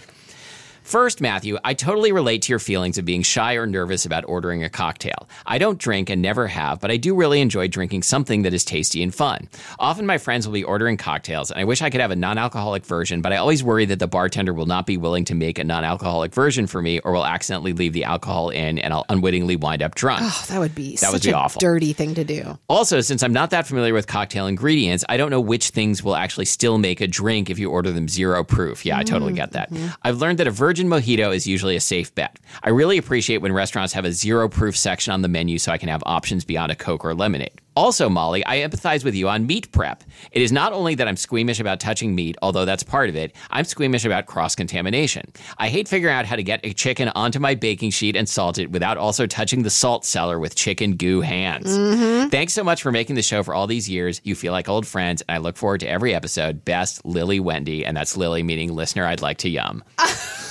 First, 0.86 1.20
Matthew, 1.20 1.58
I 1.66 1.74
totally 1.74 2.12
relate 2.12 2.44
to 2.44 2.52
your 2.52 2.60
feelings 2.60 3.00
of 3.00 3.06
being 3.06 3.24
shy 3.24 3.56
or 3.56 3.66
nervous 3.66 4.06
about 4.06 4.24
ordering 4.28 4.64
a 4.64 4.70
cocktail. 4.70 5.28
I 5.44 5.58
don't 5.58 5.80
drink 5.80 6.12
and 6.12 6.22
never 6.22 6.46
have, 6.46 6.80
but 6.80 6.92
I 6.92 6.98
do 6.98 7.16
really 7.16 7.42
enjoy 7.42 7.68
drinking 7.68 8.04
something 8.04 8.44
that 8.44 8.54
is 8.54 8.64
tasty 8.64 9.02
and 9.02 9.14
fun. 9.14 9.50
Often 9.80 10.06
my 10.06 10.20
friends 10.20 10.46
will 10.46 10.54
be 10.54 10.64
ordering 10.64 10.98
cocktails, 10.98 11.50
and 11.50 11.60
I 11.60 11.64
wish 11.64 11.82
I 11.82 11.90
could 11.90 12.02
have 12.02 12.12
a 12.12 12.16
non 12.16 12.38
alcoholic 12.38 12.86
version, 12.86 13.24
but 13.24 13.34
I 13.34 13.38
always 13.38 13.64
worry 13.64 13.86
that 13.86 13.98
the 13.98 14.08
bartender 14.08 14.54
will 14.54 14.68
not 14.68 14.86
be 14.86 14.96
willing 14.96 15.26
to 15.26 15.34
make 15.34 15.58
a 15.58 15.64
non 15.64 15.84
alcoholic 15.84 16.32
version 16.36 16.68
for 16.68 16.84
me 16.84 17.00
or 17.00 17.14
will 17.14 17.26
accidentally 17.26 17.74
leave 17.74 17.94
the 17.94 18.04
alcohol 18.04 18.52
in 18.52 18.78
and 18.78 18.94
I'll 18.94 19.08
unwittingly 19.10 19.56
wind 19.56 19.82
up 19.82 19.96
drunk. 19.96 20.22
Oh, 20.24 20.46
that 20.50 20.60
would 20.60 20.76
be 20.76 20.98
That 20.98 21.12
would 21.12 21.24
be 21.24 21.32
a 21.32 21.36
awful. 21.36 21.62
dirty 21.62 21.94
thing 21.94 22.14
to 22.14 22.24
do. 22.24 22.60
Also, 22.70 23.02
since 23.02 23.24
I'm 23.24 23.34
not 23.34 23.50
that 23.50 23.66
familiar 23.66 23.96
with 23.96 24.06
cocktail 24.06 24.46
ingredients, 24.46 25.04
I 25.10 25.18
don't 25.18 25.32
know 25.32 25.42
which 25.42 25.70
things 25.72 26.04
will 26.04 26.16
actually 26.16 26.46
still 26.46 26.78
make 26.78 27.02
a 27.02 27.08
drink 27.08 27.50
if 27.50 27.58
you 27.58 27.72
order 27.72 27.92
them 27.92 28.08
zero 28.08 28.44
proof. 28.44 28.86
Yeah, 28.86 29.00
I 29.00 29.04
totally 29.04 29.34
get 29.34 29.54
that. 29.54 29.72
Mm-hmm. 29.72 29.88
I've 30.04 30.18
learned 30.18 30.38
that 30.38 30.46
a 30.46 30.52
virgin 30.52 30.75
mojito 30.84 31.34
is 31.34 31.48
usually 31.48 31.76
a 31.76 31.80
safe 31.80 32.14
bet. 32.14 32.38
I 32.64 32.70
really 32.70 32.98
appreciate 32.98 33.38
when 33.38 33.54
restaurants 33.54 33.94
have 33.94 34.06
a 34.06 34.12
zero 34.12 34.50
proof 34.50 34.76
section 34.76 35.14
on 35.14 35.22
the 35.22 35.28
menu 35.28 35.58
so 35.58 35.72
I 35.72 35.78
can 35.78 35.90
have 35.90 36.04
options 36.06 36.44
beyond 36.46 36.72
a 36.72 36.76
Coke 36.76 37.06
or 37.06 37.14
lemonade. 37.14 37.62
Also, 37.76 38.08
Molly, 38.08 38.46
I 38.46 38.60
empathize 38.60 39.04
with 39.04 39.16
you 39.16 39.28
on 39.28 39.46
meat 39.46 39.70
prep. 39.74 40.02
It 40.32 40.42
is 40.42 40.52
not 40.52 40.72
only 40.72 40.96
that 40.96 41.10
I'm 41.10 41.18
squeamish 41.18 41.60
about 41.60 41.82
touching 41.82 42.16
meat, 42.16 42.38
although 42.42 42.64
that's 42.64 42.84
part 42.84 43.10
of 43.10 43.18
it, 43.18 43.36
I'm 43.50 43.66
squeamish 43.66 44.06
about 44.06 44.28
cross 44.28 44.56
contamination. 44.56 45.30
I 45.58 45.68
hate 45.68 45.90
figuring 45.90 46.16
out 46.16 46.26
how 46.26 46.38
to 46.38 46.44
get 46.44 46.62
a 46.64 46.72
chicken 46.72 47.10
onto 47.10 47.40
my 47.40 47.54
baking 47.54 47.90
sheet 47.90 48.16
and 48.16 48.30
salt 48.30 48.58
it 48.60 48.72
without 48.72 48.98
also 48.98 49.28
touching 49.28 49.64
the 49.64 49.70
salt 49.70 50.06
cellar 50.06 50.40
with 50.40 50.56
chicken 50.56 50.96
goo 50.96 51.20
hands. 51.20 51.78
Mm-hmm. 51.78 52.30
Thanks 52.30 52.54
so 52.54 52.64
much 52.64 52.82
for 52.82 52.94
making 52.94 53.16
the 53.16 53.22
show 53.22 53.44
for 53.44 53.54
all 53.54 53.68
these 53.68 53.90
years. 53.90 54.22
You 54.24 54.36
feel 54.36 54.54
like 54.54 54.70
old 54.70 54.88
friends, 54.88 55.22
and 55.28 55.36
I 55.36 55.40
look 55.40 55.58
forward 55.58 55.82
to 55.82 55.90
every 55.90 56.16
episode. 56.16 56.64
Best, 56.64 57.04
Lily 57.06 57.42
Wendy, 57.42 57.86
and 57.86 57.98
that's 57.98 58.16
Lily 58.16 58.42
meaning 58.42 58.74
listener 58.74 59.06
I'd 59.06 59.22
like 59.22 59.40
to 59.40 59.50
yum. 59.50 59.84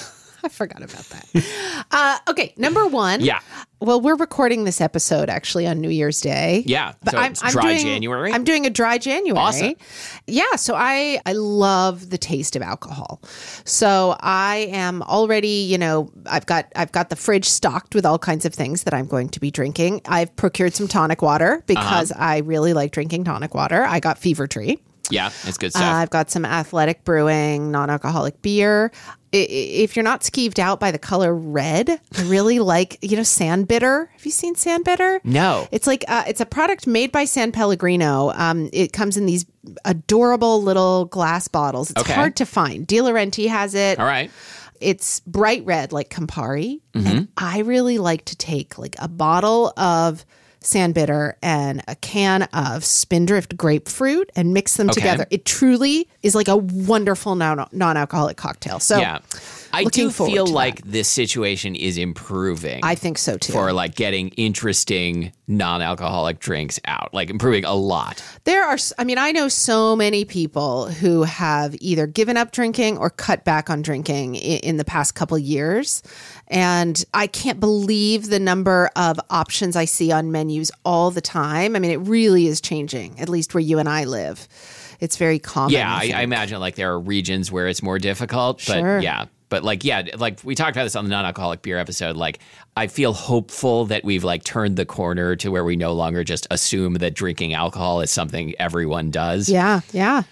I 0.44 0.48
forgot 0.48 0.83
about 0.83 1.04
that. 1.11 1.85
uh, 1.90 2.18
okay, 2.30 2.52
number 2.57 2.87
one. 2.87 3.20
Yeah. 3.20 3.40
Well, 3.80 4.00
we're 4.00 4.14
recording 4.16 4.64
this 4.64 4.80
episode 4.80 5.28
actually 5.28 5.66
on 5.66 5.80
New 5.80 5.90
Year's 5.90 6.20
Day. 6.20 6.62
Yeah, 6.66 6.92
so 7.11 7.20
it's 7.20 7.40
dry 7.52 7.62
doing, 7.74 7.78
January? 7.85 8.33
I'm 8.33 8.44
doing 8.44 8.64
a 8.66 8.70
dry 8.70 8.96
January. 8.98 9.38
Awesome. 9.38 9.74
Yeah, 10.26 10.57
so 10.57 10.74
I 10.74 11.20
I 11.26 11.33
love 11.33 12.09
the 12.09 12.16
taste 12.16 12.57
of 12.57 12.62
alcohol. 12.62 13.20
So 13.64 14.16
I 14.20 14.68
am 14.72 15.02
already, 15.02 15.64
you 15.64 15.76
know, 15.76 16.11
I've 16.26 16.46
got 16.46 16.72
I've 16.76 16.92
got 16.92 17.11
the 17.11 17.16
fridge 17.16 17.46
stocked 17.46 17.94
with 17.94 18.07
all 18.07 18.18
kinds 18.18 18.46
of 18.46 18.54
things 18.54 18.85
that 18.85 18.94
I'm 18.94 19.07
going 19.07 19.28
to 19.30 19.40
be 19.40 19.50
drinking. 19.50 20.00
I've 20.07 20.35
procured 20.37 20.72
some 20.74 20.88
tonic 20.88 21.20
water 21.20 21.62
because 21.66 22.11
Uh-huh. 22.12 22.24
I 22.24 22.38
really 22.38 22.72
like 22.72 22.92
drinking 22.92 23.24
tonic 23.24 23.54
water. 23.54 23.85
I 23.85 24.00
got 24.00 24.16
Fever 24.18 24.46
Tree. 24.46 24.78
Yeah, 25.11 25.31
it's 25.45 25.59
good 25.59 25.69
Uh, 25.75 25.79
stuff. 25.79 25.95
I've 25.95 26.11
got 26.11 26.31
some 26.31 26.45
athletic 26.45 27.05
brewing, 27.05 27.71
non 27.71 27.90
alcoholic 27.90 28.40
beer. 28.43 28.90
I- 29.35 29.37
If 29.37 29.97
you're 29.97 30.03
not 30.05 30.23
skeeved 30.23 30.59
out 30.59 30.79
by 30.81 30.90
the 30.93 30.99
color 30.99 31.35
red, 31.35 31.90
I 32.17 32.23
really 32.23 32.59
like, 32.75 32.99
you 33.03 33.17
know, 33.17 33.23
Sanbitter. 33.23 34.07
Have 34.12 34.25
you 34.25 34.31
seen 34.31 34.55
Sanbitter? 34.55 35.19
No. 35.25 35.69
It's 35.73 35.87
like, 35.87 36.05
uh, 36.09 36.23
it's 36.27 36.40
a 36.40 36.47
product 36.47 36.87
made 36.87 37.11
by 37.12 37.25
San 37.27 37.53
Pellegrino. 37.53 38.33
Um, 38.35 38.71
it 38.73 38.93
comes 38.93 39.17
in 39.17 39.27
these 39.27 39.45
adorable 39.85 40.62
little 40.62 41.07
glass 41.07 41.49
bottles. 41.49 41.90
It's 41.90 42.01
Okay. 42.01 42.12
hard 42.14 42.37
to 42.37 42.47
find. 42.47 42.87
DeLaurenti 42.87 43.49
has 43.49 43.75
it. 43.75 43.99
All 43.99 44.07
right. 44.07 44.31
It's 44.81 45.21
bright 45.21 45.64
red 45.64 45.93
like 45.93 46.11
Campari. 46.11 46.81
Mm-hmm. 46.95 47.07
And 47.07 47.29
I 47.37 47.59
really 47.61 47.99
like 47.99 48.25
to 48.27 48.37
take 48.37 48.79
like 48.79 48.97
a 48.99 49.09
bottle 49.09 49.73
of 49.77 50.25
Sanbitter 50.64 51.35
and 51.42 51.83
a 51.87 51.94
can 51.96 52.42
of 52.55 52.85
Spindrift 52.85 53.57
grapefruit 53.57 54.31
and 54.35 54.53
mix 54.53 54.77
them 54.77 54.88
Okay. 54.90 55.00
together. 55.00 55.27
It 55.31 55.44
truly 55.44 56.09
is 56.22 56.35
like 56.35 56.48
a 56.48 56.57
wonderful 56.57 57.35
non 57.37 57.68
alcoholic 57.96 58.37
cocktail. 58.37 58.81
So 58.81 58.98
Yeah. 58.98 59.18
I 59.72 59.85
do 59.85 60.11
feel 60.12 60.46
like 60.46 60.83
this 60.83 61.09
situation 61.09 61.74
is 61.74 61.98
improving. 61.98 62.81
I 62.85 62.94
think 62.94 63.18
so 63.18 63.37
too. 63.37 63.53
for 63.53 63.72
like 63.72 63.96
getting 63.96 64.29
interesting 64.31 65.33
non-alcoholic 65.48 66.38
drinks 66.38 66.79
out, 66.87 67.12
like 67.12 67.29
improving 67.29 67.64
a 67.64 67.74
lot. 67.74 68.22
There 68.44 68.64
are, 68.64 68.79
I 68.98 69.05
mean, 69.05 69.18
I 69.18 69.33
know 69.33 69.48
so 69.48 69.96
many 69.96 70.24
people 70.24 70.87
who 70.88 71.24
have 71.24 71.74
either 71.81 72.07
given 72.07 72.37
up 72.37 72.53
drinking 72.53 72.98
or 72.98 73.11
cut 73.11 73.44
back 73.44 73.68
on 73.68 73.83
drinking 73.83 74.37
in, 74.37 74.59
in 74.61 74.77
the 74.77 74.85
past 74.85 75.16
couple 75.16 75.37
years. 75.38 76.03
And 76.48 77.02
I 77.14 77.26
can't 77.26 77.59
believe 77.59 78.28
the 78.28 78.38
number 78.38 78.90
of 78.96 79.18
options 79.30 79.76
I 79.76 79.87
see 79.87 80.12
on 80.12 80.30
menus 80.30 80.70
all 80.85 81.11
the 81.11 81.20
time. 81.20 81.74
I 81.74 81.78
mean, 81.78 81.90
it 81.90 81.96
really 82.00 82.46
is 82.46 82.61
changing, 82.61 83.18
at 83.18 83.28
least 83.28 83.54
where 83.54 83.61
you 83.62 83.78
and 83.78 83.88
I 83.88 84.04
live. 84.04 84.46
It's 85.00 85.16
very 85.16 85.38
common. 85.38 85.72
Yeah, 85.72 85.94
I, 85.94 86.00
think. 86.00 86.14
I 86.14 86.22
imagine 86.22 86.61
like 86.61 86.76
there 86.76 86.92
are 86.92 87.00
regions 87.00 87.50
where 87.50 87.66
it's 87.66 87.83
more 87.83 87.98
difficult, 87.98 88.59
but 88.66 88.78
Sure. 88.78 88.98
yeah. 89.00 89.26
But 89.50 89.62
like 89.62 89.85
yeah, 89.85 90.02
like 90.16 90.40
we 90.42 90.54
talked 90.54 90.72
about 90.76 90.85
this 90.85 90.96
on 90.96 91.04
the 91.04 91.11
non-alcoholic 91.11 91.62
beer 91.62 91.78
episode. 91.78 92.16
Like 92.16 92.40
I 92.76 92.87
feel 92.88 93.12
hopeful 93.12 93.85
that 93.87 94.02
we've 94.04 94.24
like 94.24 94.42
turned 94.42 94.76
the 94.76 94.87
corner 94.87 95.37
to 95.37 95.50
where 95.50 95.64
we 95.64 95.76
no 95.76 95.92
longer 95.92 96.24
just 96.24 96.46
assume 96.50 96.94
that 96.94 97.14
drinking 97.14 97.54
alcohol 97.54 98.00
is 98.00 98.11
something 98.11 98.54
everyone 98.59 99.11
does. 99.11 99.48
Yeah, 99.48 99.80
yeah. 99.92 100.22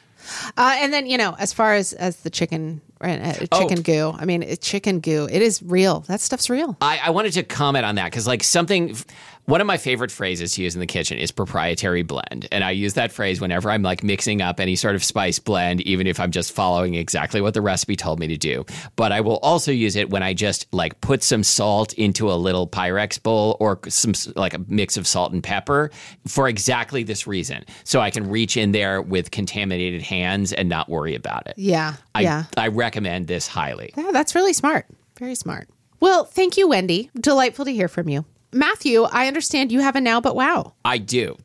Uh, 0.57 0.77
and 0.79 0.93
then 0.93 1.07
you 1.07 1.19
know, 1.19 1.35
as 1.39 1.53
far 1.53 1.75
as 1.75 1.93
as 1.93 2.17
the 2.19 2.31
chicken, 2.31 2.81
uh, 3.01 3.33
chicken 3.59 3.83
goo. 3.83 4.15
I 4.17 4.25
mean, 4.25 4.43
it, 4.43 4.61
chicken 4.61 5.01
goo. 5.01 5.29
It 5.31 5.43
is 5.43 5.63
real. 5.63 6.01
That 6.01 6.21
stuff's 6.21 6.49
real. 6.49 6.77
I, 6.81 7.01
I 7.05 7.11
wanted 7.11 7.33
to 7.33 7.43
comment 7.43 7.85
on 7.85 7.97
that 7.97 8.07
because, 8.07 8.27
like, 8.27 8.43
something, 8.45 8.97
one 9.47 9.61
of 9.61 9.67
my 9.67 9.77
favorite 9.77 10.11
phrases 10.11 10.55
to 10.55 10.63
use 10.63 10.75
in 10.75 10.81
the 10.81 10.87
kitchen 10.87 11.19
is 11.19 11.33
proprietary 11.33 12.03
blend. 12.03 12.47
And 12.53 12.63
I 12.63 12.71
use 12.71 12.95
that 12.95 13.11
phrase 13.11 13.41
whenever 13.41 13.71
I'm 13.71 13.83
like 13.83 14.05
mixing 14.05 14.41
up 14.41 14.61
any 14.61 14.77
sort 14.77 14.95
of 14.95 15.03
spice 15.03 15.39
blend, 15.39 15.81
even 15.83 16.07
if 16.07 16.21
I'm 16.21 16.31
just 16.31 16.53
following 16.53 16.95
exactly 16.95 17.41
what 17.41 17.55
the 17.55 17.61
recipe 17.61 17.97
told 17.97 18.21
me 18.21 18.29
to 18.29 18.37
do. 18.37 18.65
But 18.95 19.11
I 19.11 19.21
will 19.21 19.39
also 19.39 19.73
use 19.73 19.97
it 19.97 20.11
when 20.11 20.23
I 20.23 20.33
just 20.33 20.73
like 20.73 21.01
put 21.01 21.23
some 21.23 21.43
salt 21.43 21.93
into 21.95 22.31
a 22.31 22.35
little 22.35 22.69
Pyrex 22.69 23.21
bowl 23.21 23.57
or 23.59 23.81
some 23.89 24.13
like 24.37 24.55
a 24.55 24.61
mix 24.69 24.97
of 24.97 25.07
salt 25.07 25.33
and 25.33 25.43
pepper 25.43 25.91
for 26.27 26.49
exactly 26.49 27.03
this 27.03 27.27
reason. 27.27 27.65
So 27.85 28.01
I 28.01 28.11
can 28.11 28.31
reach 28.31 28.57
in 28.57 28.73
there 28.73 29.03
with 29.03 29.33
contaminated 29.33 30.03
hands 30.03 30.53
and 30.53 30.69
not 30.69 30.89
worry 30.89 31.15
about 31.15 31.49
it. 31.49 31.55
Yeah, 31.57 31.95
I, 32.15 32.21
yeah. 32.21 32.45
I 32.57 32.69
recommend 32.69 33.27
this 33.27 33.49
highly. 33.49 33.93
Yeah, 33.97 34.11
that's 34.13 34.35
really 34.35 34.53
smart. 34.53 34.87
Very 35.19 35.35
smart. 35.35 35.69
Well, 35.99 36.25
thank 36.25 36.57
you, 36.57 36.69
Wendy. 36.69 37.11
Delightful 37.21 37.65
to 37.65 37.73
hear 37.73 37.89
from 37.89 38.09
you. 38.09 38.25
Matthew, 38.55 39.05
I 39.05 39.29
understand 39.29 39.73
you 39.73 39.81
have 39.81 39.97
a 39.97 40.01
now 40.01 40.21
but 40.21 40.37
wow. 40.37 40.75
I 40.85 40.99
do. 40.99 41.37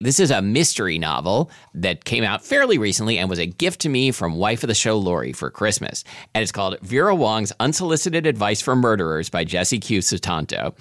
This 0.00 0.20
is 0.20 0.30
a 0.30 0.42
mystery 0.42 0.98
novel 0.98 1.50
that 1.72 2.04
came 2.04 2.24
out 2.24 2.44
fairly 2.44 2.76
recently 2.76 3.18
and 3.18 3.30
was 3.30 3.38
a 3.38 3.46
gift 3.46 3.80
to 3.80 3.88
me 3.88 4.12
from 4.12 4.36
wife 4.36 4.62
of 4.62 4.68
the 4.68 4.74
show 4.74 4.98
Lori 4.98 5.32
for 5.32 5.50
Christmas. 5.50 6.04
And 6.34 6.42
it's 6.42 6.52
called 6.52 6.78
Vera 6.82 7.14
Wong's 7.14 7.52
Unsolicited 7.58 8.26
Advice 8.26 8.60
for 8.60 8.76
Murderers 8.76 9.30
by 9.30 9.44
Jesse 9.44 9.80
Q. 9.80 10.00
Sutanto. 10.00 10.74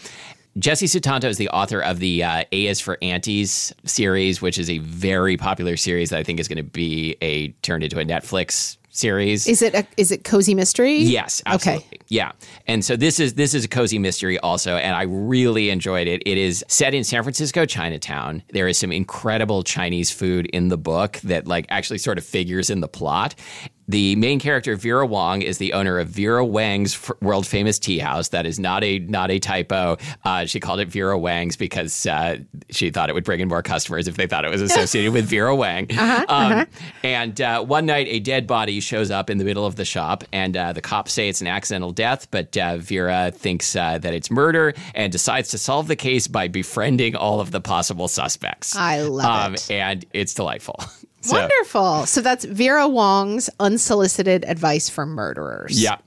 Jesse 0.57 0.85
Sutanto 0.85 1.25
is 1.25 1.37
the 1.37 1.49
author 1.49 1.81
of 1.81 1.99
the 1.99 2.23
uh, 2.23 2.43
A 2.51 2.67
is 2.67 2.79
for 2.79 2.97
Aunties 3.01 3.73
series, 3.85 4.41
which 4.41 4.59
is 4.59 4.69
a 4.69 4.77
very 4.79 5.35
popular 5.35 5.75
series 5.77 6.11
that 6.11 6.19
I 6.19 6.23
think 6.23 6.39
is 6.39 6.47
going 6.47 6.57
to 6.57 6.63
be 6.63 7.17
a 7.21 7.49
turned 7.63 7.83
into 7.83 7.99
a 7.99 8.05
Netflix 8.05 8.77
series. 8.95 9.47
Is 9.47 9.63
it 9.63 9.73
a, 9.73 9.87
is 9.97 10.11
it 10.11 10.23
cozy 10.23 10.53
mystery? 10.53 10.97
Yes, 10.97 11.41
Okay. 11.47 11.53
absolutely. 11.55 11.99
Yeah. 12.09 12.33
And 12.67 12.85
so 12.85 12.95
this 12.95 13.19
is 13.19 13.33
this 13.33 13.55
is 13.55 13.65
a 13.65 13.67
cozy 13.67 13.97
mystery 13.97 14.37
also 14.37 14.75
and 14.75 14.95
I 14.95 15.01
really 15.03 15.71
enjoyed 15.71 16.07
it. 16.07 16.21
It 16.27 16.37
is 16.37 16.63
set 16.67 16.93
in 16.93 17.03
San 17.03 17.23
Francisco 17.23 17.65
Chinatown. 17.65 18.43
There 18.51 18.67
is 18.67 18.77
some 18.77 18.91
incredible 18.91 19.63
Chinese 19.63 20.11
food 20.11 20.45
in 20.53 20.67
the 20.67 20.77
book 20.77 21.13
that 21.23 21.47
like 21.47 21.65
actually 21.69 21.97
sort 21.97 22.19
of 22.19 22.23
figures 22.23 22.69
in 22.69 22.81
the 22.81 22.87
plot. 22.87 23.33
The 23.87 24.15
main 24.15 24.39
character 24.39 24.75
Vera 24.75 25.05
Wong 25.05 25.41
is 25.41 25.57
the 25.57 25.73
owner 25.73 25.99
of 25.99 26.07
Vera 26.07 26.45
Wang's 26.45 26.95
f- 26.95 27.11
world 27.21 27.45
famous 27.45 27.77
tea 27.79 27.99
house. 27.99 28.29
That 28.29 28.45
is 28.45 28.59
not 28.59 28.83
a 28.83 28.99
not 28.99 29.29
a 29.29 29.39
typo. 29.39 29.97
Uh, 30.23 30.45
she 30.45 30.59
called 30.59 30.79
it 30.79 30.87
Vera 30.87 31.17
Wang's 31.17 31.55
because 31.57 32.05
uh, 32.05 32.37
she 32.69 32.89
thought 32.89 33.09
it 33.09 33.13
would 33.13 33.23
bring 33.25 33.39
in 33.41 33.47
more 33.47 33.61
customers 33.61 34.07
if 34.07 34.15
they 34.15 34.27
thought 34.27 34.45
it 34.45 34.51
was 34.51 34.61
associated 34.61 35.11
with 35.13 35.25
Vera 35.25 35.55
Wang. 35.55 35.87
um, 36.29 36.65
And 37.03 37.39
uh, 37.41 37.63
one 37.63 37.85
night, 37.85 38.07
a 38.09 38.19
dead 38.19 38.47
body 38.47 38.79
shows 38.79 39.11
up 39.11 39.29
in 39.29 39.37
the 39.37 39.43
middle 39.45 39.65
of 39.65 39.75
the 39.75 39.85
shop, 39.85 40.23
and 40.31 40.55
uh, 40.55 40.71
the 40.73 40.81
cops 40.81 41.11
say 41.11 41.27
it's 41.29 41.41
an 41.41 41.47
accidental 41.47 41.91
death, 41.91 42.27
but 42.31 42.55
uh, 42.57 42.77
Vera 42.77 43.31
thinks 43.31 43.75
uh, 43.75 43.97
that 43.97 44.13
it's 44.13 44.31
murder 44.31 44.73
and 44.95 45.11
decides 45.11 45.49
to 45.49 45.57
solve 45.57 45.87
the 45.87 45.95
case 45.95 46.27
by 46.27 46.47
befriending 46.47 47.15
all 47.15 47.39
of 47.39 47.51
the 47.51 47.59
possible 47.61 48.07
suspects. 48.07 48.75
I 48.75 49.01
love 49.01 49.55
it. 49.55 49.69
And 49.71 50.05
it's 50.13 50.33
delightful. 50.33 50.79
So, 51.23 51.37
Wonderful. 51.39 52.05
So 52.05 52.19
that's 52.21 52.43
Vera 52.43 52.87
Wong's 52.87 53.49
Unsolicited 53.59 54.43
Advice 54.45 54.89
for 54.89 55.05
Murderers. 55.05 55.81
Yeah. 55.81 55.97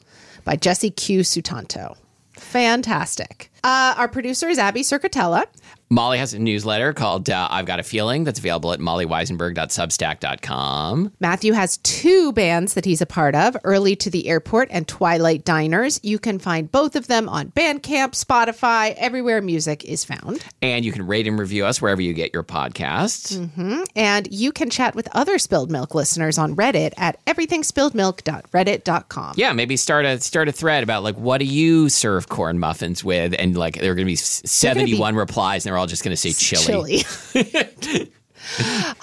By 0.45 0.57
Jesse 0.57 0.91
Q. 0.91 1.21
Sutanto. 1.21 1.97
Fantastic. 2.35 3.51
Uh, 3.65 3.95
our 3.97 4.09
producer 4.09 4.49
is 4.49 4.59
Abby 4.59 4.83
Cerquitella. 4.83 5.47
Molly 5.89 6.19
has 6.19 6.35
a 6.35 6.41
newsletter 6.41 6.93
called 6.93 7.31
uh, 7.31 7.47
I've 7.49 7.65
Got 7.65 7.79
a 7.79 7.85
Feeling 7.85 8.25
that's 8.25 8.41
available 8.41 8.73
at 8.73 8.81
mollywizenberg.substack.com. 8.81 11.13
Matthew 11.21 11.53
has 11.53 11.77
two 11.79 12.33
bands 12.33 12.75
that 12.75 12.85
he's 12.85 13.01
a 13.01 13.07
part 13.07 13.37
of 13.37 13.57
Early 13.63 13.95
to 13.97 14.11
the 14.11 14.29
Airport 14.29 14.69
and 14.73 14.89
Twilight 14.89 15.45
Diners. 15.45 16.01
You 16.03 16.19
can 16.19 16.41
find 16.41 16.73
both 16.73 16.97
of 16.97 17.07
them 17.07 17.29
on 17.29 17.53
Bandcamp, 17.53 18.21
Spotify, 18.21 18.97
everywhere 18.97 19.41
music 19.41 19.85
is 19.85 20.05
found. 20.05 20.45
And 20.61 20.85
you 20.85 20.91
can 20.91 21.07
rate 21.07 21.29
and 21.29 21.39
review 21.39 21.65
us 21.65 21.81
wherever 21.81 22.03
you 22.03 22.13
get 22.15 22.35
your 22.35 22.43
podcasts. 22.43 23.37
Mm-hmm. 23.37 23.83
And 23.95 24.27
you 24.33 24.51
can 24.51 24.71
chat 24.71 24.97
with 24.97 25.07
other 25.13 25.39
Spilled 25.39 25.71
Milk 25.71 25.95
listeners 25.95 26.37
on 26.37 26.57
Reddit 26.57 26.95
at 26.97 27.25
everythingspilledmilk.reddit.com. 27.27 29.35
Yeah, 29.37 29.53
maybe 29.53 29.77
start 29.77 30.05
a 30.05 30.21
start 30.21 30.49
a 30.49 30.53
thread 30.53 30.83
about 30.83 31.05
like 31.05 31.17
what 31.17 31.39
do 31.39 31.45
you 31.45 31.89
serve 31.89 32.29
corn 32.29 32.59
muffins 32.59 33.05
with, 33.05 33.37
and 33.39 33.57
like 33.57 33.79
there 33.79 33.93
are 33.93 33.95
going 33.95 34.07
to 34.07 34.11
be 34.11 34.17
seventy 34.17 34.99
one 34.99 35.15
replies, 35.15 35.65
and 35.65 35.76
they're 35.77 35.81
all 35.83 35.87
just 35.87 36.03
going 36.03 36.17
to 36.17 36.17
say 36.17 36.33
chili. 36.33 37.05
Chili. 37.33 38.13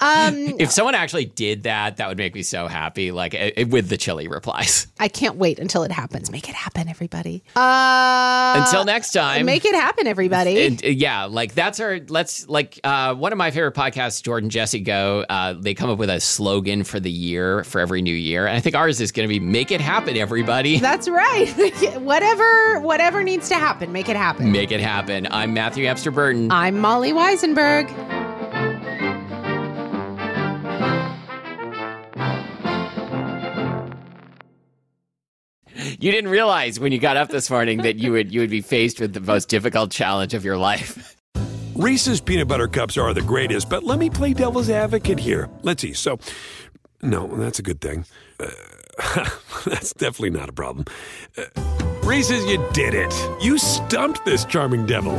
Um, 0.00 0.56
if 0.58 0.70
someone 0.70 0.94
actually 0.94 1.26
did 1.26 1.64
that, 1.64 1.98
that 1.98 2.08
would 2.08 2.18
make 2.18 2.34
me 2.34 2.42
so 2.42 2.66
happy. 2.66 3.12
Like 3.12 3.34
it, 3.34 3.68
with 3.70 3.88
the 3.88 3.96
chili 3.96 4.28
replies. 4.28 4.86
I 4.98 5.08
can't 5.08 5.36
wait 5.36 5.58
until 5.58 5.82
it 5.82 5.90
happens. 5.90 6.30
Make 6.30 6.48
it 6.48 6.54
happen, 6.54 6.88
everybody. 6.88 7.42
Uh, 7.56 8.62
until 8.64 8.84
next 8.84 9.12
time, 9.12 9.46
make 9.46 9.64
it 9.64 9.74
happen, 9.74 10.06
everybody. 10.06 10.54
And, 10.64 10.82
uh, 10.84 10.88
yeah, 10.88 11.24
like 11.24 11.54
that's 11.54 11.78
our. 11.80 12.00
Let's 12.08 12.48
like 12.48 12.80
uh, 12.84 13.14
one 13.14 13.32
of 13.32 13.38
my 13.38 13.50
favorite 13.50 13.74
podcasts, 13.74 14.22
Jordan 14.22 14.50
Jesse 14.50 14.80
Go. 14.80 15.24
Uh, 15.28 15.54
they 15.54 15.74
come 15.74 15.90
up 15.90 15.98
with 15.98 16.08
a 16.10 16.20
slogan 16.20 16.84
for 16.84 17.00
the 17.00 17.10
year 17.10 17.64
for 17.64 17.80
every 17.80 18.00
new 18.00 18.14
year, 18.14 18.46
and 18.46 18.56
I 18.56 18.60
think 18.60 18.74
ours 18.76 19.00
is 19.00 19.12
going 19.12 19.28
to 19.28 19.32
be 19.32 19.40
"Make 19.40 19.70
it 19.70 19.80
happen, 19.80 20.16
everybody." 20.16 20.78
That's 20.84 21.08
right. 21.08 21.48
whatever, 22.00 22.80
whatever 22.80 23.22
needs 23.22 23.48
to 23.48 23.56
happen, 23.56 23.92
make 23.92 24.08
it 24.08 24.16
happen. 24.16 24.52
Make 24.52 24.70
it 24.72 24.80
happen. 24.80 25.26
I'm 25.30 25.52
Matthew 25.52 25.86
Amster 25.86 26.10
Burton. 26.10 26.50
I'm 26.50 26.78
Molly 26.78 27.12
Wizenberg. 27.12 28.13
You 36.04 36.12
didn't 36.12 36.30
realize 36.30 36.78
when 36.78 36.92
you 36.92 36.98
got 36.98 37.16
up 37.16 37.30
this 37.30 37.48
morning 37.48 37.78
that 37.78 37.96
you 37.96 38.12
would 38.12 38.30
you 38.32 38.40
would 38.40 38.50
be 38.50 38.60
faced 38.60 39.00
with 39.00 39.14
the 39.14 39.20
most 39.20 39.48
difficult 39.48 39.90
challenge 39.90 40.34
of 40.34 40.44
your 40.44 40.58
life. 40.58 41.16
Reese's 41.74 42.20
peanut 42.20 42.46
butter 42.46 42.68
cups 42.68 42.98
are 42.98 43.14
the 43.14 43.22
greatest, 43.22 43.70
but 43.70 43.82
let 43.82 43.98
me 43.98 44.10
play 44.10 44.34
devil's 44.34 44.68
advocate 44.68 45.18
here. 45.18 45.48
Let's 45.62 45.80
see. 45.80 45.94
So, 45.94 46.18
no, 47.02 47.26
that's 47.38 47.58
a 47.58 47.62
good 47.62 47.80
thing. 47.80 48.04
Uh, 48.38 48.50
that's 49.64 49.94
definitely 49.94 50.30
not 50.30 50.50
a 50.50 50.52
problem. 50.52 50.84
Uh, 51.36 51.44
Reese's, 52.04 52.44
you 52.44 52.64
did 52.74 52.94
it. 52.94 53.12
You 53.42 53.56
stumped 53.58 54.24
this 54.24 54.44
charming 54.44 54.86
devil. 54.86 55.14